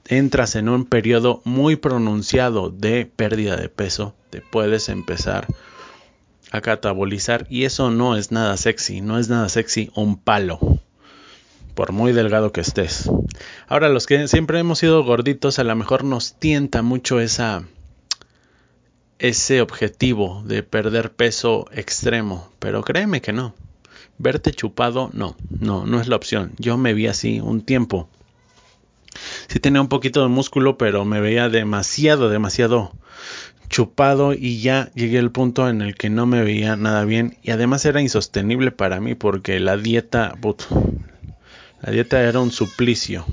entras 0.09 0.57
en 0.57 0.69
un 0.69 0.85
periodo 0.85 1.42
muy 1.45 1.76
pronunciado 1.76 2.71
de 2.71 3.07
pérdida 3.07 3.57
de 3.57 3.69
peso, 3.69 4.16
te 4.31 4.40
puedes 4.40 4.88
empezar 4.88 5.47
a 6.50 6.61
catabolizar 6.61 7.47
y 7.49 7.64
eso 7.64 7.90
no 7.90 8.16
es 8.16 8.33
nada 8.33 8.57
sexy, 8.57 9.00
no 9.00 9.19
es 9.19 9.28
nada 9.28 9.49
sexy 9.49 9.90
un 9.95 10.19
palo 10.19 10.81
por 11.74 11.92
muy 11.92 12.12
delgado 12.12 12.52
que 12.52 12.60
estés. 12.60 13.10
Ahora, 13.66 13.88
los 13.88 14.06
que 14.06 14.28
siempre 14.28 14.58
hemos 14.58 14.78
sido 14.78 15.04
gorditos, 15.04 15.58
a 15.58 15.64
lo 15.64 15.74
mejor 15.76 16.04
nos 16.04 16.34
tienta 16.34 16.82
mucho 16.82 17.20
esa 17.20 17.64
ese 19.18 19.60
objetivo 19.60 20.42
de 20.46 20.64
perder 20.64 21.12
peso 21.12 21.66
extremo, 21.72 22.50
pero 22.58 22.82
créeme 22.82 23.20
que 23.20 23.32
no. 23.32 23.54
Verte 24.18 24.50
chupado, 24.50 25.10
no, 25.12 25.36
no, 25.60 25.86
no 25.86 26.00
es 26.00 26.08
la 26.08 26.16
opción. 26.16 26.52
Yo 26.58 26.76
me 26.76 26.92
vi 26.92 27.06
así 27.06 27.40
un 27.40 27.62
tiempo. 27.62 28.08
Sí 29.46 29.60
tenía 29.60 29.80
un 29.80 29.88
poquito 29.88 30.22
de 30.22 30.28
músculo, 30.28 30.76
pero 30.76 31.04
me 31.04 31.20
veía 31.20 31.48
demasiado, 31.48 32.30
demasiado 32.30 32.92
chupado 33.68 34.34
y 34.34 34.60
ya 34.60 34.90
llegué 34.94 35.18
al 35.18 35.30
punto 35.30 35.68
en 35.68 35.82
el 35.82 35.94
que 35.94 36.10
no 36.10 36.26
me 36.26 36.42
veía 36.42 36.76
nada 36.76 37.04
bien 37.04 37.38
y 37.42 37.52
además 37.52 37.84
era 37.86 38.02
insostenible 38.02 38.70
para 38.70 39.00
mí 39.00 39.14
porque 39.14 39.58
la 39.60 39.76
dieta, 39.76 40.34
la 41.82 41.92
dieta 41.92 42.22
era 42.22 42.40
un 42.40 42.52
suplicio. 42.52 43.26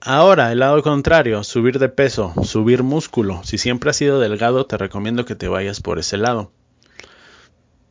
Ahora, 0.00 0.50
el 0.50 0.58
lado 0.58 0.82
contrario, 0.82 1.44
subir 1.44 1.78
de 1.78 1.88
peso, 1.88 2.34
subir 2.42 2.82
músculo. 2.82 3.42
Si 3.44 3.56
siempre 3.56 3.90
has 3.90 3.96
sido 3.96 4.18
delgado, 4.18 4.66
te 4.66 4.76
recomiendo 4.76 5.24
que 5.24 5.36
te 5.36 5.46
vayas 5.46 5.80
por 5.80 5.98
ese 6.00 6.16
lado. 6.16 6.50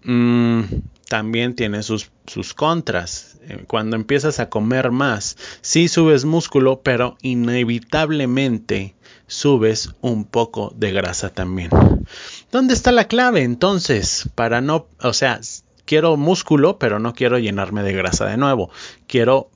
mm, 0.04 0.64
también 1.08 1.56
tiene 1.56 1.84
sus, 1.84 2.12
sus 2.26 2.54
contras. 2.54 3.38
Eh, 3.44 3.64
cuando 3.68 3.96
empiezas 3.96 4.40
a 4.40 4.50
comer 4.50 4.92
más, 4.92 5.38
sí 5.62 5.88
subes 5.88 6.26
músculo, 6.26 6.82
pero 6.82 7.18
inevitablemente 7.22 8.96
subes 9.28 9.92
un 10.02 10.26
poco 10.26 10.74
de 10.76 10.92
grasa 10.92 11.30
también. 11.30 11.70
¿Dónde 12.52 12.74
está 12.74 12.92
la 12.92 13.08
clave 13.08 13.44
entonces? 13.44 14.30
Para 14.36 14.60
no, 14.62 14.88
o 15.02 15.14
sea, 15.14 15.40
quiero 15.92 16.16
músculo, 16.16 16.80
pero 16.80 17.00
no 17.00 17.14
quiero 17.14 17.38
llenarme 17.38 17.84
de 17.84 17.92
grasa 17.92 18.26
de 18.26 18.38
nuevo. 18.38 18.70
Quiero, 19.08 19.50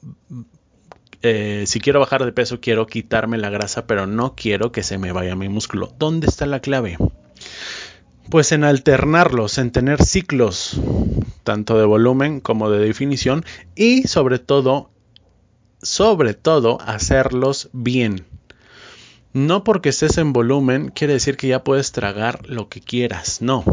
eh, 1.22 1.64
si 1.66 1.80
quiero 1.80 2.02
bajar 2.02 2.26
de 2.26 2.34
peso, 2.34 2.60
quiero 2.60 2.88
quitarme 2.88 3.38
la 3.38 3.50
grasa, 3.50 3.88
pero 3.88 4.06
no 4.06 4.36
quiero 4.36 4.74
que 4.74 4.84
se 4.84 4.98
me 4.98 5.14
vaya 5.14 5.38
mi 5.38 5.48
músculo. 5.48 5.94
¿Dónde 5.98 6.28
está 6.28 6.46
la 6.46 6.60
clave? 6.60 6.98
Pues 8.30 8.52
en 8.52 8.66
alternarlos, 8.66 9.58
en 9.60 9.72
tener 9.72 10.04
ciclos, 10.04 10.78
tanto 11.46 11.80
de 11.80 11.86
volumen 11.86 12.42
como 12.42 12.70
de 12.70 12.80
definición, 12.80 13.46
y 13.74 14.06
sobre 14.10 14.38
todo, 14.38 14.90
sobre 15.82 16.34
todo, 16.34 16.80
hacerlos 16.82 17.70
bien. 17.72 18.26
No 19.32 19.64
porque 19.64 19.88
estés 19.88 20.18
en 20.18 20.34
volumen 20.34 20.92
quiere 20.94 21.14
decir 21.14 21.38
que 21.38 21.48
ya 21.48 21.64
puedes 21.64 21.94
tragar 21.94 22.46
lo 22.50 22.68
que 22.68 22.82
quieras, 22.82 23.42
no. 23.42 23.64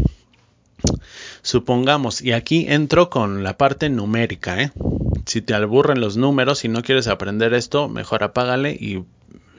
Supongamos, 1.43 2.21
y 2.21 2.31
aquí 2.31 2.65
entro 2.69 3.09
con 3.09 3.43
la 3.43 3.57
parte 3.57 3.89
numérica, 3.89 4.61
¿eh? 4.61 4.71
Si 5.25 5.41
te 5.41 5.53
aburren 5.53 5.99
los 5.99 6.17
números 6.17 6.65
y 6.65 6.69
no 6.69 6.81
quieres 6.81 7.07
aprender 7.07 7.53
esto, 7.53 7.89
mejor 7.89 8.23
apágale 8.23 8.71
y 8.71 9.03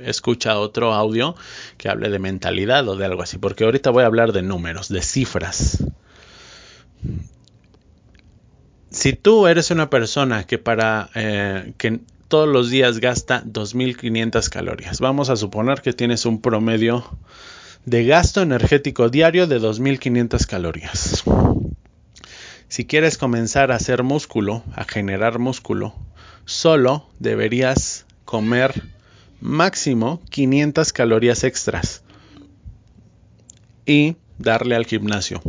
escucha 0.00 0.58
otro 0.58 0.92
audio 0.92 1.36
que 1.76 1.88
hable 1.88 2.10
de 2.10 2.18
mentalidad 2.18 2.88
o 2.88 2.96
de 2.96 3.04
algo 3.04 3.22
así, 3.22 3.38
porque 3.38 3.64
ahorita 3.64 3.90
voy 3.90 4.02
a 4.02 4.06
hablar 4.06 4.32
de 4.32 4.42
números, 4.42 4.88
de 4.88 5.02
cifras. 5.02 5.84
Si 8.90 9.12
tú 9.12 9.46
eres 9.46 9.70
una 9.70 9.90
persona 9.90 10.44
que 10.44 10.58
para 10.58 11.10
eh, 11.14 11.74
que 11.78 12.00
todos 12.28 12.48
los 12.48 12.70
días 12.70 12.98
gasta 12.98 13.44
2.500 13.44 14.48
calorías. 14.48 15.00
Vamos 15.00 15.30
a 15.30 15.36
suponer 15.36 15.82
que 15.82 15.92
tienes 15.92 16.26
un 16.26 16.40
promedio 16.40 17.04
de 17.84 18.04
gasto 18.04 18.42
energético 18.42 19.08
diario 19.08 19.46
de 19.46 19.60
2.500 19.60 20.46
calorías. 20.46 21.24
Si 22.74 22.86
quieres 22.86 23.18
comenzar 23.18 23.70
a 23.70 23.76
hacer 23.76 24.02
músculo, 24.02 24.64
a 24.74 24.82
generar 24.82 25.38
músculo, 25.38 25.94
solo 26.44 27.08
deberías 27.20 28.04
comer 28.24 28.82
máximo 29.40 30.20
500 30.28 30.92
calorías 30.92 31.44
extras 31.44 32.02
y 33.86 34.16
darle 34.38 34.74
al 34.74 34.86
gimnasio. 34.86 35.40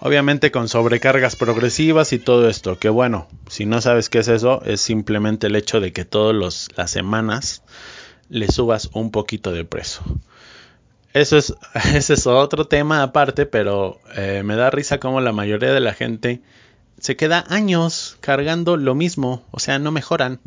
Obviamente 0.00 0.50
con 0.50 0.68
sobrecargas 0.68 1.36
progresivas 1.36 2.12
y 2.12 2.18
todo 2.18 2.48
esto, 2.48 2.76
que 2.76 2.88
bueno, 2.88 3.28
si 3.48 3.64
no 3.64 3.80
sabes 3.80 4.08
qué 4.08 4.18
es 4.18 4.26
eso, 4.26 4.64
es 4.64 4.80
simplemente 4.80 5.46
el 5.46 5.54
hecho 5.54 5.78
de 5.78 5.92
que 5.92 6.04
todas 6.04 6.70
las 6.76 6.90
semanas 6.90 7.62
le 8.28 8.48
subas 8.48 8.90
un 8.94 9.12
poquito 9.12 9.52
de 9.52 9.64
peso. 9.64 10.02
Eso 11.14 11.38
es, 11.38 11.54
ese 11.94 12.14
es 12.14 12.26
otro 12.26 12.66
tema 12.66 13.02
aparte, 13.02 13.46
pero 13.46 14.00
eh, 14.16 14.42
me 14.44 14.56
da 14.56 14.70
risa 14.70 15.00
como 15.00 15.20
la 15.20 15.32
mayoría 15.32 15.72
de 15.72 15.80
la 15.80 15.94
gente 15.94 16.42
se 16.98 17.16
queda 17.16 17.44
años 17.48 18.16
cargando 18.20 18.76
lo 18.76 18.94
mismo, 18.94 19.42
o 19.50 19.58
sea, 19.58 19.78
no 19.78 19.90
mejoran. 19.90 20.40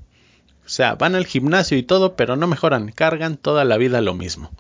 O 0.66 0.70
sea, 0.70 0.96
van 0.96 1.16
al 1.16 1.26
gimnasio 1.26 1.78
y 1.78 1.84
todo, 1.84 2.16
pero 2.16 2.36
no 2.36 2.48
mejoran, 2.48 2.92
cargan 2.92 3.38
toda 3.38 3.64
la 3.64 3.78
vida 3.78 4.02
lo 4.02 4.14
mismo. 4.14 4.52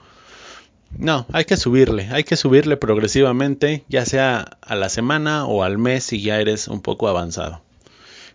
No, 0.97 1.25
hay 1.33 1.43
que 1.43 1.57
subirle, 1.57 2.07
hay 2.11 2.23
que 2.23 2.37
subirle 2.37 2.77
progresivamente, 2.77 3.83
ya 3.89 4.05
sea 4.05 4.57
a 4.61 4.75
la 4.75 4.87
semana 4.87 5.45
o 5.45 5.63
al 5.63 5.77
mes 5.77 6.05
si 6.05 6.21
ya 6.21 6.39
eres 6.39 6.69
un 6.69 6.81
poco 6.81 7.09
avanzado. 7.09 7.61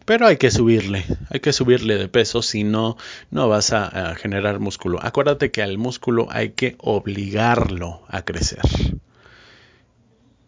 Pero 0.05 0.27
hay 0.27 0.37
que 0.37 0.51
subirle, 0.51 1.05
hay 1.31 1.41
que 1.41 1.53
subirle 1.53 1.97
de 1.97 2.09
peso, 2.09 2.43
si 2.43 2.65
no, 2.65 2.97
no 3.31 3.49
vas 3.49 3.73
a, 3.73 4.15
generar 4.17 4.59
músculo. 4.59 4.99
Acuérdate 5.03 5.51
que 5.51 5.63
al 5.63 5.79
músculo 5.79 6.27
hay 6.31 6.51
que 6.51 6.77
obligarlo 6.79 8.03
a 8.09 8.23
crecer. 8.23 8.61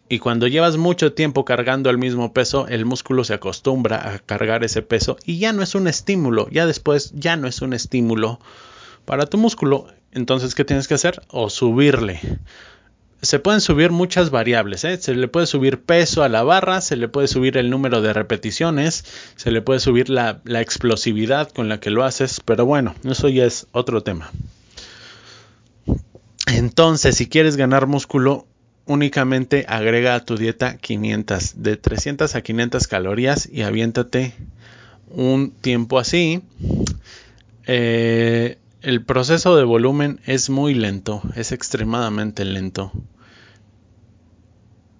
Y 0.07 0.19
cuando 0.19 0.47
llevas 0.47 0.77
mucho 0.77 1.13
tiempo 1.13 1.45
cargando 1.45 1.89
el 1.89 1.97
mismo 1.97 2.31
peso, 2.31 2.67
el 2.67 2.85
músculo 2.85 3.23
se 3.23 3.33
acostumbra 3.33 4.13
a 4.13 4.19
cargar 4.19 4.63
ese 4.63 4.81
peso 4.81 5.17
y 5.25 5.39
ya 5.39 5.51
no 5.51 5.63
es 5.63 5.73
un 5.73 5.87
estímulo, 5.87 6.47
ya 6.51 6.67
después 6.67 7.11
ya 7.15 7.37
no 7.37 7.47
es 7.47 7.61
un 7.61 7.73
estímulo 7.73 8.39
para 9.05 9.25
tu 9.25 9.37
músculo. 9.37 9.87
Entonces, 10.11 10.53
¿qué 10.53 10.63
tienes 10.63 10.87
que 10.87 10.93
hacer? 10.93 11.21
O 11.29 11.49
subirle. 11.49 12.19
Se 13.25 13.39
pueden 13.39 13.59
subir 13.59 13.91
muchas 13.91 14.29
variables. 14.29 14.83
¿eh? 14.83 14.97
Se 14.97 15.15
le 15.15 15.27
puede 15.27 15.47
subir 15.47 15.81
peso 15.81 16.23
a 16.23 16.29
la 16.29 16.43
barra, 16.43 16.79
se 16.81 16.95
le 16.95 17.07
puede 17.07 17.27
subir 17.27 17.57
el 17.57 17.69
número 17.69 18.01
de 18.01 18.13
repeticiones, 18.13 19.03
se 19.35 19.51
le 19.51 19.61
puede 19.61 19.79
subir 19.79 20.09
la, 20.09 20.41
explosividad 20.45 21.49
con 21.49 21.67
la 21.67 21.79
que 21.79 21.89
lo 21.89 22.03
haces, 22.03 22.39
pero 22.45 22.65
bueno, 22.65 22.93
eso 23.03 23.27
ya 23.27 23.45
es 23.45 23.67
otro 23.71 24.03
tema. 24.03 24.31
Entonces, 26.47 27.15
si 27.15 27.27
quieres 27.27 27.57
ganar 27.57 27.87
músculo, 27.87 28.45
únicamente 28.85 29.65
agrega 29.67 30.15
a 30.15 30.23
tu 30.23 30.37
dieta 30.37 30.77
500, 30.77 31.63
de 31.63 31.77
300 31.77 32.35
a 32.35 32.41
500 32.41 32.87
calorías 32.87 33.49
y 33.51 33.63
aviéntate 33.63 34.35
un 35.09 35.51
tiempo 35.51 35.97
así. 35.97 36.43
Eh, 37.65 38.59
el 38.85 39.03
proceso 39.03 39.55
de 39.55 39.63
volumen 39.63 40.19
es 40.27 40.51
muy 40.51 40.75
lento, 40.75 41.23
es 41.35 41.51
extremadamente 41.51 42.45
lento. 42.45 42.91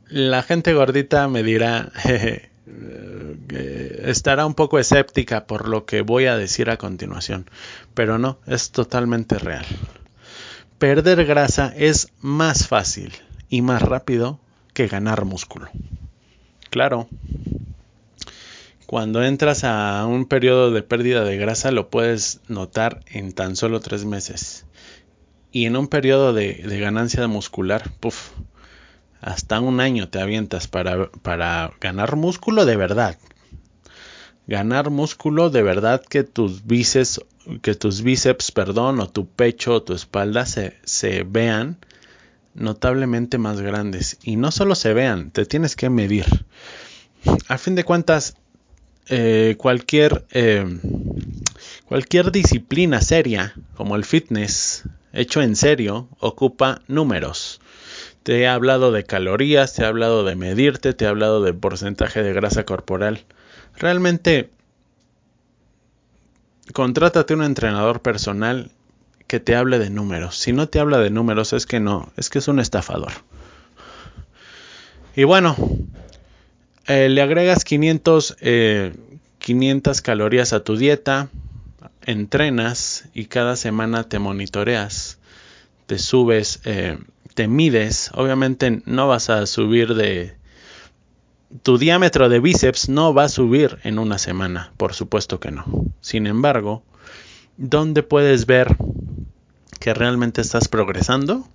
La 0.10 0.44
gente 0.44 0.74
gordita 0.74 1.28
me 1.28 1.44
dirá, 1.44 1.92
estará 4.04 4.46
un 4.46 4.54
poco 4.54 4.80
escéptica 4.80 5.48
por 5.48 5.68
lo 5.68 5.86
que 5.86 6.02
voy 6.02 6.26
a 6.26 6.38
decir 6.38 6.70
a 6.70 6.78
continuación, 6.78 7.50
pero 7.94 8.18
no, 8.18 8.40
es 8.46 8.72
totalmente 8.72 9.40
real. 9.40 9.66
Perder 10.78 11.26
grasa 11.26 11.74
es 11.76 12.10
más 12.20 12.68
fácil 12.68 13.14
y 13.50 13.62
más 13.62 13.82
rápido 13.82 14.40
que 14.74 14.88
ganar 14.88 15.26
músculo. 15.26 15.70
Claro, 16.70 17.08
cuando 18.86 19.24
entras 19.24 19.64
a 19.64 20.06
un 20.06 20.26
periodo 20.26 20.72
de 20.72 20.84
pérdida 20.84 21.24
de 21.24 21.38
grasa 21.38 21.72
lo 21.72 21.90
puedes 21.90 22.42
notar 22.48 23.00
en 23.08 23.32
tan 23.32 23.56
solo 23.56 23.80
tres 23.80 24.06
meses. 24.06 24.66
Y 25.52 25.66
en 25.66 25.78
un 25.78 25.88
periodo 25.88 26.34
de, 26.34 26.62
ganancia 26.80 27.28
muscular, 27.28 27.90
puff, 28.00 28.32
hasta 29.26 29.60
un 29.60 29.80
año 29.80 30.08
te 30.08 30.20
avientas 30.22 30.68
para, 30.68 31.10
para 31.10 31.74
ganar 31.82 32.16
músculo 32.16 32.64
de 32.64 32.76
verdad. 32.76 33.18
Ganar 34.46 34.92
músculo 34.92 35.50
de 35.50 35.64
verdad 35.64 36.04
que 36.08 36.24
tus 36.24 36.68
bíceps, 36.68 37.22
que 37.64 37.74
tus 37.74 38.04
bíceps, 38.04 38.52
perdón, 38.52 39.00
o 39.00 39.10
tu 39.10 39.28
pecho 39.28 39.74
o 39.74 39.82
tu 39.82 39.94
espalda 39.94 40.46
se, 40.46 40.78
se 40.84 41.24
vean 41.24 41.78
notablemente 42.54 43.40
más 43.40 43.62
grandes. 43.62 44.20
Y 44.22 44.36
no 44.36 44.52
solo 44.52 44.76
se 44.76 44.94
vean, 44.94 45.32
te 45.32 45.48
tienes 45.48 45.76
que 45.76 45.90
medir. 45.90 46.26
A 47.48 47.58
fin 47.58 47.74
de 47.74 47.84
cuentas, 47.84 48.36
eh, 49.10 49.56
cualquier, 49.58 50.24
eh, 50.34 50.68
cualquier 51.88 52.32
disciplina 52.32 53.02
seria, 53.02 53.56
como 53.76 53.96
el 53.96 54.06
fitness, 54.06 54.84
hecho 55.14 55.42
en 55.42 55.56
serio, 55.56 56.10
ocupa 56.20 56.84
números. 56.88 57.60
Te 58.26 58.40
he 58.40 58.48
hablado 58.48 58.92
de 58.92 59.04
calorías, 59.04 59.76
te 59.76 59.84
he 59.84 59.86
hablado 59.86 60.24
de 60.24 60.36
medirte, 60.36 60.96
te 60.96 61.06
he 61.06 61.08
hablado 61.08 61.44
de 61.44 61.54
porcentaje 61.54 62.24
de 62.24 62.34
grasa 62.34 62.66
corporal. 62.66 63.24
Realmente, 63.78 64.50
contrátate 66.74 67.36
un 67.36 67.44
entrenador 67.44 68.02
personal 68.02 68.72
que 69.28 69.40
te 69.40 69.56
hable 69.56 69.78
de 69.78 69.92
números. 69.92 70.40
Si 70.40 70.54
no 70.54 70.68
te 70.68 70.80
habla 70.80 70.98
de 70.98 71.12
números 71.12 71.54
es 71.54 71.68
que 71.68 71.80
no, 71.80 72.12
es 72.18 72.32
que 72.32 72.40
es 72.40 72.48
un 72.48 72.60
estafador. 72.60 73.12
Y 75.16 75.24
bueno, 75.24 75.56
eh, 76.88 77.10
le 77.10 77.22
agregas 77.22 77.64
500, 77.64 78.38
500 79.38 80.00
eh, 80.00 80.02
calorías 80.02 80.52
a 80.52 80.64
tu 80.64 80.78
dieta, 80.78 81.30
entrenas 82.08 83.08
y 83.14 83.26
cada 83.26 83.56
semana 83.56 84.10
te 84.10 84.18
monitoreas, 84.18 85.20
te 85.86 86.00
subes, 86.00 86.62
eh, 86.66 86.98
te 87.36 87.48
mides. 87.48 88.10
Obviamente 88.16 88.82
no 88.86 89.08
vas 89.08 89.30
a 89.30 89.46
subir 89.46 89.94
de... 89.94 90.36
Tu 91.62 91.78
diámetro 91.78 92.28
de 92.28 92.40
bíceps 92.40 92.90
no 92.90 93.14
va 93.14 93.26
a 93.26 93.30
subir 93.30 93.78
en 93.84 94.00
una 94.00 94.18
semana, 94.18 94.74
por 94.78 94.94
supuesto 94.94 95.40
que 95.40 95.52
no. 95.52 95.66
Sin 96.02 96.26
embargo, 96.26 96.84
¿dónde 97.58 98.02
puedes 98.02 98.48
ver 98.48 98.76
que 99.80 99.94
realmente 99.94 100.42
estás 100.42 100.68
progresando? 100.68 101.48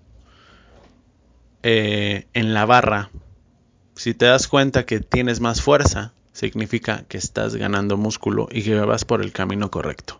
en 1.63 2.55
la 2.55 2.65
barra 2.65 3.11
si 4.01 4.15
te 4.15 4.25
das 4.25 4.49
cuenta 4.49 4.87
que 4.87 5.01
tienes 5.01 5.41
más 5.41 5.61
fuerza, 5.61 6.15
significa 6.33 7.05
que 7.07 7.19
estás 7.19 7.55
ganando 7.55 7.99
músculo 7.99 8.49
y 8.51 8.63
que 8.63 8.75
vas 8.81 9.05
por 9.05 9.21
el 9.21 9.31
camino 9.31 9.71
correcto. 9.71 10.20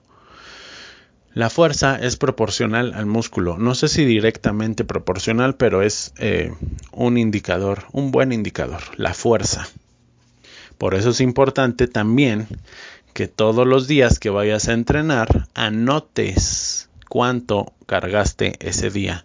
La 1.33 1.49
fuerza 1.49 1.97
es 1.97 2.17
proporcional 2.17 2.93
al 2.95 3.07
músculo. 3.07 3.57
No 3.57 3.77
sé 3.77 3.87
si 3.87 4.05
directamente 4.05 4.85
proporcional, 4.85 5.55
pero 5.55 5.83
es 5.83 6.13
eh, 6.19 6.53
un 6.93 7.19
indicador, 7.19 7.85
un 7.93 8.11
buen 8.11 8.33
indicador, 8.33 8.81
la 8.97 9.15
fuerza. 9.15 9.69
Por 10.77 10.95
eso 10.95 11.11
es 11.11 11.21
importante 11.21 11.87
también 11.87 12.49
que 13.13 13.29
todos 13.29 13.67
los 13.67 13.87
días 13.87 14.19
que 14.19 14.31
vayas 14.31 14.69
a 14.69 14.73
entrenar 14.73 15.47
anotes 15.55 16.89
cuánto 17.09 17.75
cargaste 17.87 18.55
ese 18.59 18.91
día. 18.91 19.25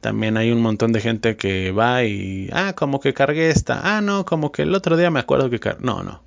También 0.00 0.36
hay 0.36 0.50
un 0.52 0.62
montón 0.62 0.92
de 0.92 1.00
gente 1.00 1.36
que 1.36 1.70
va 1.70 2.04
y, 2.04 2.48
ah, 2.52 2.74
como 2.74 3.00
que 3.00 3.12
cargué 3.12 3.50
esta, 3.50 3.96
ah, 3.96 4.00
no, 4.00 4.24
como 4.24 4.52
que 4.52 4.62
el 4.62 4.74
otro 4.74 4.96
día 4.96 5.10
me 5.10 5.20
acuerdo 5.20 5.50
que 5.50 5.58
cargué. 5.58 5.84
No, 5.84 6.02
no. 6.02 6.22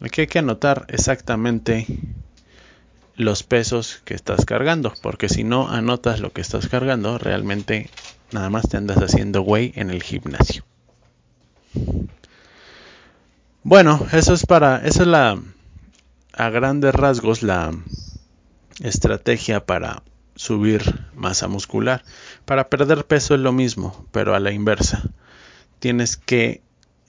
Aquí 0.00 0.22
hay 0.22 0.26
que 0.26 0.38
anotar 0.38 0.86
exactamente 0.88 1.86
los 3.16 3.42
pesos 3.42 4.00
que 4.04 4.14
estás 4.14 4.44
cargando, 4.44 4.92
porque 5.02 5.28
si 5.28 5.44
no 5.44 5.68
anotas 5.68 6.20
lo 6.20 6.32
que 6.32 6.40
estás 6.40 6.68
cargando, 6.68 7.18
realmente 7.18 7.90
nada 8.32 8.50
más 8.50 8.68
te 8.68 8.76
andas 8.76 8.98
haciendo 8.98 9.42
güey 9.42 9.72
en 9.76 9.90
el 9.90 10.02
gimnasio. 10.02 10.64
Bueno, 13.62 14.06
eso 14.12 14.32
es 14.32 14.46
para, 14.46 14.78
eso 14.86 15.02
es 15.02 15.08
la, 15.08 15.40
a 16.32 16.48
grandes 16.48 16.94
rasgos 16.94 17.42
la 17.42 17.72
estrategia 18.80 19.66
para 19.66 20.02
subir 20.34 21.06
masa 21.14 21.48
muscular. 21.48 22.02
Para 22.46 22.70
perder 22.70 23.04
peso 23.04 23.34
es 23.34 23.40
lo 23.40 23.52
mismo, 23.52 24.06
pero 24.12 24.34
a 24.34 24.40
la 24.40 24.52
inversa. 24.52 25.02
Tienes 25.78 26.16
que 26.16 26.62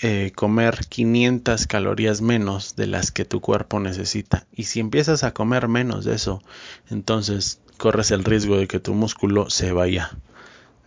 eh, 0.03 0.31
comer 0.33 0.79
500 0.89 1.67
calorías 1.67 2.21
menos 2.21 2.75
de 2.75 2.87
las 2.87 3.11
que 3.11 3.23
tu 3.23 3.39
cuerpo 3.39 3.79
necesita. 3.79 4.47
Y 4.51 4.63
si 4.63 4.79
empiezas 4.79 5.23
a 5.23 5.31
comer 5.31 5.67
menos 5.67 6.05
de 6.05 6.15
eso, 6.15 6.41
entonces 6.89 7.59
corres 7.77 8.09
el 8.09 8.23
riesgo 8.23 8.57
de 8.57 8.67
que 8.67 8.79
tu 8.79 8.95
músculo 8.95 9.51
se 9.51 9.71
vaya, 9.73 10.17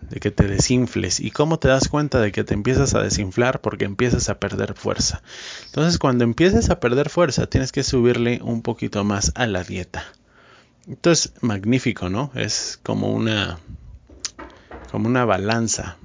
de 0.00 0.18
que 0.18 0.32
te 0.32 0.48
desinfles. 0.48 1.20
¿Y 1.20 1.30
cómo 1.30 1.60
te 1.60 1.68
das 1.68 1.88
cuenta 1.88 2.20
de 2.20 2.32
que 2.32 2.42
te 2.42 2.54
empiezas 2.54 2.94
a 2.96 3.02
desinflar? 3.02 3.60
Porque 3.60 3.84
empiezas 3.84 4.28
a 4.28 4.40
perder 4.40 4.74
fuerza. 4.74 5.22
Entonces 5.66 5.98
cuando 5.98 6.24
empieces 6.24 6.68
a 6.70 6.80
perder 6.80 7.08
fuerza, 7.08 7.46
tienes 7.46 7.70
que 7.70 7.84
subirle 7.84 8.40
un 8.42 8.62
poquito 8.62 9.04
más 9.04 9.30
a 9.36 9.46
la 9.46 9.62
dieta. 9.62 10.04
Entonces, 10.88 11.32
magnífico, 11.40 12.10
¿no? 12.10 12.32
Es 12.34 12.80
como 12.82 13.12
una 13.12 13.60
como 14.90 15.08
una 15.08 15.24
balanza. 15.24 15.98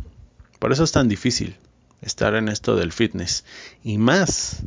Por 0.60 0.72
eso 0.72 0.84
es 0.84 0.92
tan 0.92 1.08
difícil 1.08 1.58
estar 2.02 2.36
en 2.36 2.50
esto 2.50 2.76
del 2.76 2.92
fitness. 2.92 3.46
Y 3.84 3.98
más, 3.98 4.64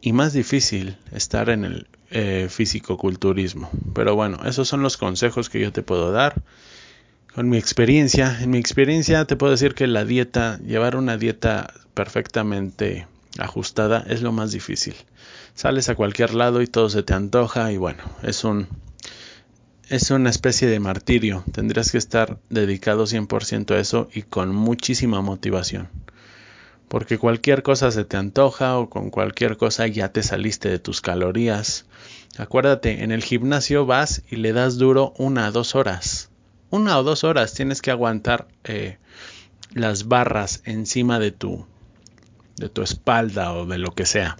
y 0.00 0.12
más 0.12 0.32
difícil 0.32 0.96
estar 1.12 1.48
en 1.50 1.64
el 1.64 1.86
eh, 2.10 2.48
fisicoculturismo. 2.50 3.70
Pero 3.94 4.14
bueno, 4.14 4.40
esos 4.44 4.68
son 4.68 4.82
los 4.82 4.96
consejos 4.96 5.48
que 5.48 5.60
yo 5.60 5.72
te 5.72 5.82
puedo 5.82 6.12
dar. 6.12 6.42
Con 7.34 7.48
mi 7.48 7.56
experiencia, 7.56 8.38
en 8.42 8.50
mi 8.50 8.58
experiencia 8.58 9.24
te 9.24 9.36
puedo 9.36 9.52
decir 9.52 9.74
que 9.74 9.86
la 9.86 10.04
dieta, 10.04 10.58
llevar 10.58 10.96
una 10.96 11.16
dieta 11.16 11.72
perfectamente 11.94 13.06
ajustada 13.38 14.04
es 14.06 14.20
lo 14.20 14.32
más 14.32 14.52
difícil. 14.52 14.94
Sales 15.54 15.88
a 15.88 15.94
cualquier 15.94 16.34
lado 16.34 16.60
y 16.60 16.66
todo 16.66 16.90
se 16.90 17.02
te 17.02 17.14
antoja 17.14 17.72
y 17.72 17.78
bueno, 17.78 18.02
es 18.22 18.44
un 18.44 18.68
es 19.92 20.10
una 20.10 20.30
especie 20.30 20.68
de 20.68 20.80
martirio. 20.80 21.44
Tendrías 21.52 21.92
que 21.92 21.98
estar 21.98 22.38
dedicado 22.48 23.04
100% 23.04 23.74
a 23.74 23.78
eso 23.78 24.08
y 24.10 24.22
con 24.22 24.54
muchísima 24.54 25.20
motivación. 25.20 25.90
Porque 26.88 27.18
cualquier 27.18 27.62
cosa 27.62 27.90
se 27.90 28.06
te 28.06 28.16
antoja 28.16 28.78
o 28.78 28.88
con 28.88 29.10
cualquier 29.10 29.58
cosa 29.58 29.86
ya 29.86 30.08
te 30.10 30.22
saliste 30.22 30.70
de 30.70 30.78
tus 30.78 31.02
calorías. 31.02 31.84
Acuérdate, 32.38 33.04
en 33.04 33.12
el 33.12 33.22
gimnasio 33.22 33.84
vas 33.84 34.22
y 34.30 34.36
le 34.36 34.54
das 34.54 34.78
duro 34.78 35.12
una 35.18 35.48
o 35.48 35.52
dos 35.52 35.74
horas. 35.74 36.30
Una 36.70 36.98
o 36.98 37.02
dos 37.02 37.22
horas 37.22 37.52
tienes 37.52 37.82
que 37.82 37.90
aguantar 37.90 38.48
eh, 38.64 38.96
las 39.74 40.08
barras 40.08 40.62
encima 40.64 41.18
de 41.18 41.32
tu, 41.32 41.66
de 42.56 42.70
tu 42.70 42.80
espalda 42.80 43.52
o 43.52 43.66
de 43.66 43.76
lo 43.76 43.94
que 43.94 44.06
sea. 44.06 44.38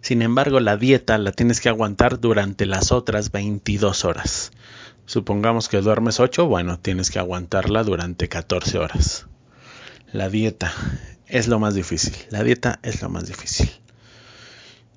Sin 0.00 0.22
embargo, 0.22 0.60
la 0.60 0.76
dieta 0.76 1.18
la 1.18 1.32
tienes 1.32 1.60
que 1.60 1.68
aguantar 1.68 2.20
durante 2.20 2.66
las 2.66 2.92
otras 2.92 3.32
22 3.32 4.04
horas. 4.04 4.52
Supongamos 5.06 5.68
que 5.68 5.80
duermes 5.80 6.20
8, 6.20 6.46
bueno, 6.46 6.78
tienes 6.78 7.10
que 7.10 7.18
aguantarla 7.18 7.82
durante 7.82 8.28
14 8.28 8.78
horas. 8.78 9.26
La 10.12 10.28
dieta 10.28 10.72
es 11.26 11.48
lo 11.48 11.58
más 11.58 11.74
difícil. 11.74 12.14
La 12.30 12.42
dieta 12.42 12.78
es 12.82 13.02
lo 13.02 13.08
más 13.08 13.26
difícil. 13.26 13.70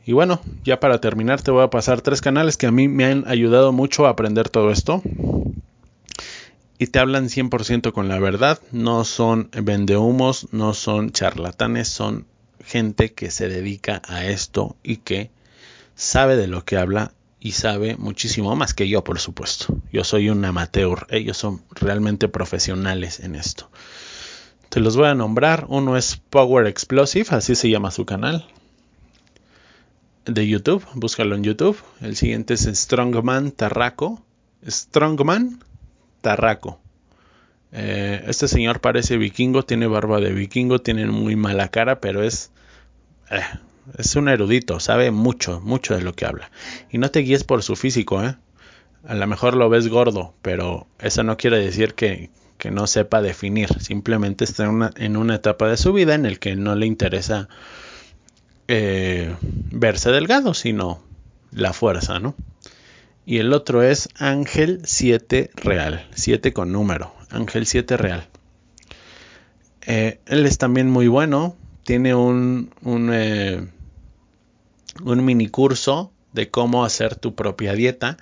Y 0.05 0.13
bueno, 0.13 0.41
ya 0.63 0.79
para 0.79 0.99
terminar 0.99 1.41
te 1.41 1.51
voy 1.51 1.63
a 1.63 1.69
pasar 1.69 2.01
tres 2.01 2.21
canales 2.21 2.57
que 2.57 2.67
a 2.67 2.71
mí 2.71 2.87
me 2.87 3.05
han 3.05 3.27
ayudado 3.27 3.71
mucho 3.71 4.05
a 4.05 4.09
aprender 4.09 4.49
todo 4.49 4.71
esto. 4.71 5.01
Y 6.77 6.87
te 6.87 6.99
hablan 6.99 7.29
100% 7.29 7.91
con 7.91 8.07
la 8.07 8.19
verdad. 8.19 8.59
No 8.71 9.03
son 9.03 9.49
vendehumos, 9.51 10.47
no 10.51 10.73
son 10.73 11.11
charlatanes, 11.11 11.87
son 11.87 12.25
gente 12.71 13.13
que 13.13 13.31
se 13.31 13.49
dedica 13.49 14.01
a 14.07 14.25
esto 14.25 14.77
y 14.81 14.97
que 14.97 15.29
sabe 15.93 16.37
de 16.37 16.47
lo 16.47 16.63
que 16.63 16.77
habla 16.77 17.11
y 17.41 17.51
sabe 17.51 17.97
muchísimo 17.97 18.55
más 18.55 18.73
que 18.73 18.87
yo, 18.87 19.03
por 19.03 19.19
supuesto. 19.19 19.75
Yo 19.91 20.05
soy 20.05 20.29
un 20.29 20.45
amateur, 20.45 21.05
ellos 21.09 21.35
son 21.35 21.61
realmente 21.71 22.29
profesionales 22.29 23.19
en 23.19 23.35
esto. 23.35 23.69
Te 24.69 24.79
los 24.79 24.95
voy 24.95 25.07
a 25.07 25.15
nombrar. 25.15 25.65
Uno 25.67 25.97
es 25.97 26.15
Power 26.29 26.65
Explosive, 26.65 27.27
así 27.31 27.55
se 27.55 27.69
llama 27.69 27.91
su 27.91 28.05
canal 28.05 28.47
de 30.23 30.47
YouTube. 30.47 30.85
Búscalo 30.93 31.35
en 31.35 31.43
YouTube. 31.43 31.77
El 31.99 32.15
siguiente 32.15 32.53
es 32.53 32.61
Strongman 32.61 33.51
Tarraco. 33.51 34.23
Strongman 34.65 35.61
Tarraco. 36.21 36.79
Eh, 37.73 38.23
este 38.27 38.47
señor 38.47 38.81
parece 38.81 39.17
vikingo, 39.17 39.63
tiene 39.63 39.87
barba 39.87 40.19
de 40.19 40.31
vikingo, 40.31 40.79
tiene 40.79 41.05
muy 41.05 41.35
mala 41.35 41.69
cara, 41.69 41.99
pero 42.01 42.23
es, 42.23 42.51
eh, 43.31 43.41
es 43.97 44.15
un 44.15 44.27
erudito, 44.27 44.79
sabe 44.79 45.11
mucho, 45.11 45.59
mucho 45.61 45.95
de 45.95 46.01
lo 46.01 46.13
que 46.13 46.25
habla. 46.25 46.51
Y 46.91 46.97
no 46.97 47.09
te 47.11 47.19
guíes 47.19 47.43
por 47.43 47.63
su 47.63 47.75
físico, 47.75 48.23
¿eh? 48.23 48.35
A 49.07 49.15
lo 49.15 49.25
mejor 49.25 49.55
lo 49.55 49.69
ves 49.69 49.87
gordo, 49.87 50.35
pero 50.41 50.87
eso 50.99 51.23
no 51.23 51.37
quiere 51.37 51.57
decir 51.57 51.95
que, 51.95 52.29
no 52.71 52.85
sepa 52.85 53.23
definir. 53.23 53.69
Simplemente 53.81 54.43
está 54.43 54.65
en 54.65 54.69
una, 54.69 54.91
en 54.95 55.17
una, 55.17 55.33
etapa 55.33 55.67
de 55.67 55.77
su 55.77 55.93
vida 55.93 56.13
en 56.13 56.27
el 56.27 56.37
que 56.37 56.55
no 56.55 56.75
le 56.75 56.85
interesa 56.85 57.49
eh, 58.67 59.35
verse 59.41 60.11
delgado, 60.11 60.53
sino 60.53 61.01
la 61.51 61.73
fuerza, 61.73 62.19
¿no? 62.19 62.35
Y 63.25 63.37
el 63.37 63.53
otro 63.53 63.81
es 63.81 64.09
Ángel 64.17 64.81
7 64.83 65.51
Real, 65.55 66.07
7 66.13 66.53
con 66.53 66.71
número. 66.71 67.13
Ángel 67.31 67.65
7 67.65 67.97
Real. 67.97 68.27
Eh, 69.87 70.19
él 70.27 70.45
es 70.45 70.57
también 70.57 70.89
muy 70.89 71.07
bueno. 71.07 71.55
Tiene 71.83 72.15
un, 72.15 72.71
un, 72.83 73.09
eh, 73.13 73.67
un 75.03 75.25
mini 75.25 75.47
curso 75.47 76.11
de 76.33 76.49
cómo 76.49 76.85
hacer 76.85 77.15
tu 77.15 77.35
propia 77.35 77.73
dieta 77.73 78.17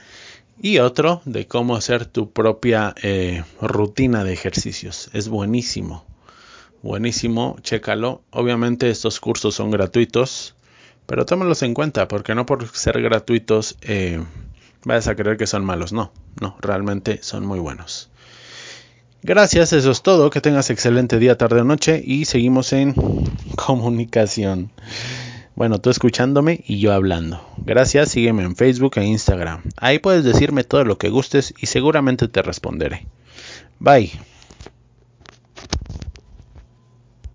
y 0.62 0.80
otro 0.80 1.22
de 1.26 1.48
cómo 1.48 1.76
hacer 1.76 2.06
tu 2.06 2.32
propia 2.32 2.94
eh, 3.02 3.44
rutina 3.62 4.24
de 4.24 4.34
ejercicios. 4.34 5.10
Es 5.14 5.30
buenísimo. 5.30 6.06
Buenísimo, 6.82 7.58
chécalo. 7.62 8.22
Obviamente 8.32 8.90
estos 8.90 9.20
cursos 9.20 9.56
son 9.56 9.70
gratuitos, 9.72 10.56
pero 11.06 11.26
tómalos 11.26 11.62
en 11.64 11.74
cuenta 11.74 12.08
porque 12.08 12.36
no 12.36 12.46
por 12.46 12.68
ser 12.70 13.02
gratuitos 13.02 13.78
vayas 14.86 15.08
a 15.08 15.16
creer 15.16 15.38
que 15.38 15.48
son 15.48 15.66
malos. 15.66 15.92
No, 15.92 16.12
no, 16.42 16.56
realmente 16.62 17.20
son 17.22 17.46
muy 17.46 17.60
buenos. 17.60 18.10
Gracias, 19.22 19.74
eso 19.74 19.92
es 19.92 20.02
todo. 20.02 20.30
Que 20.30 20.42
tengas 20.42 20.70
excelente 20.70 21.20
día, 21.20 21.38
tarde 21.38 21.62
o 21.62 21.64
noche 21.64 22.02
y 22.04 22.26
seguimos 22.26 22.74
en 22.74 22.94
comunicación. 23.56 24.72
Bueno, 25.56 25.80
tú 25.80 25.90
escuchándome 25.90 26.64
y 26.66 26.80
yo 26.80 26.94
hablando. 26.94 27.46
Gracias, 27.58 28.12
sígueme 28.12 28.44
en 28.44 28.56
Facebook 28.56 28.94
e 28.96 29.04
Instagram. 29.04 29.64
Ahí 29.76 30.00
puedes 30.00 30.24
decirme 30.24 30.64
todo 30.64 30.86
lo 30.86 30.98
que 30.98 31.10
gustes 31.10 31.54
y 31.60 31.66
seguramente 31.66 32.30
te 32.30 32.42
responderé. 32.42 33.08
Bye. 33.78 34.12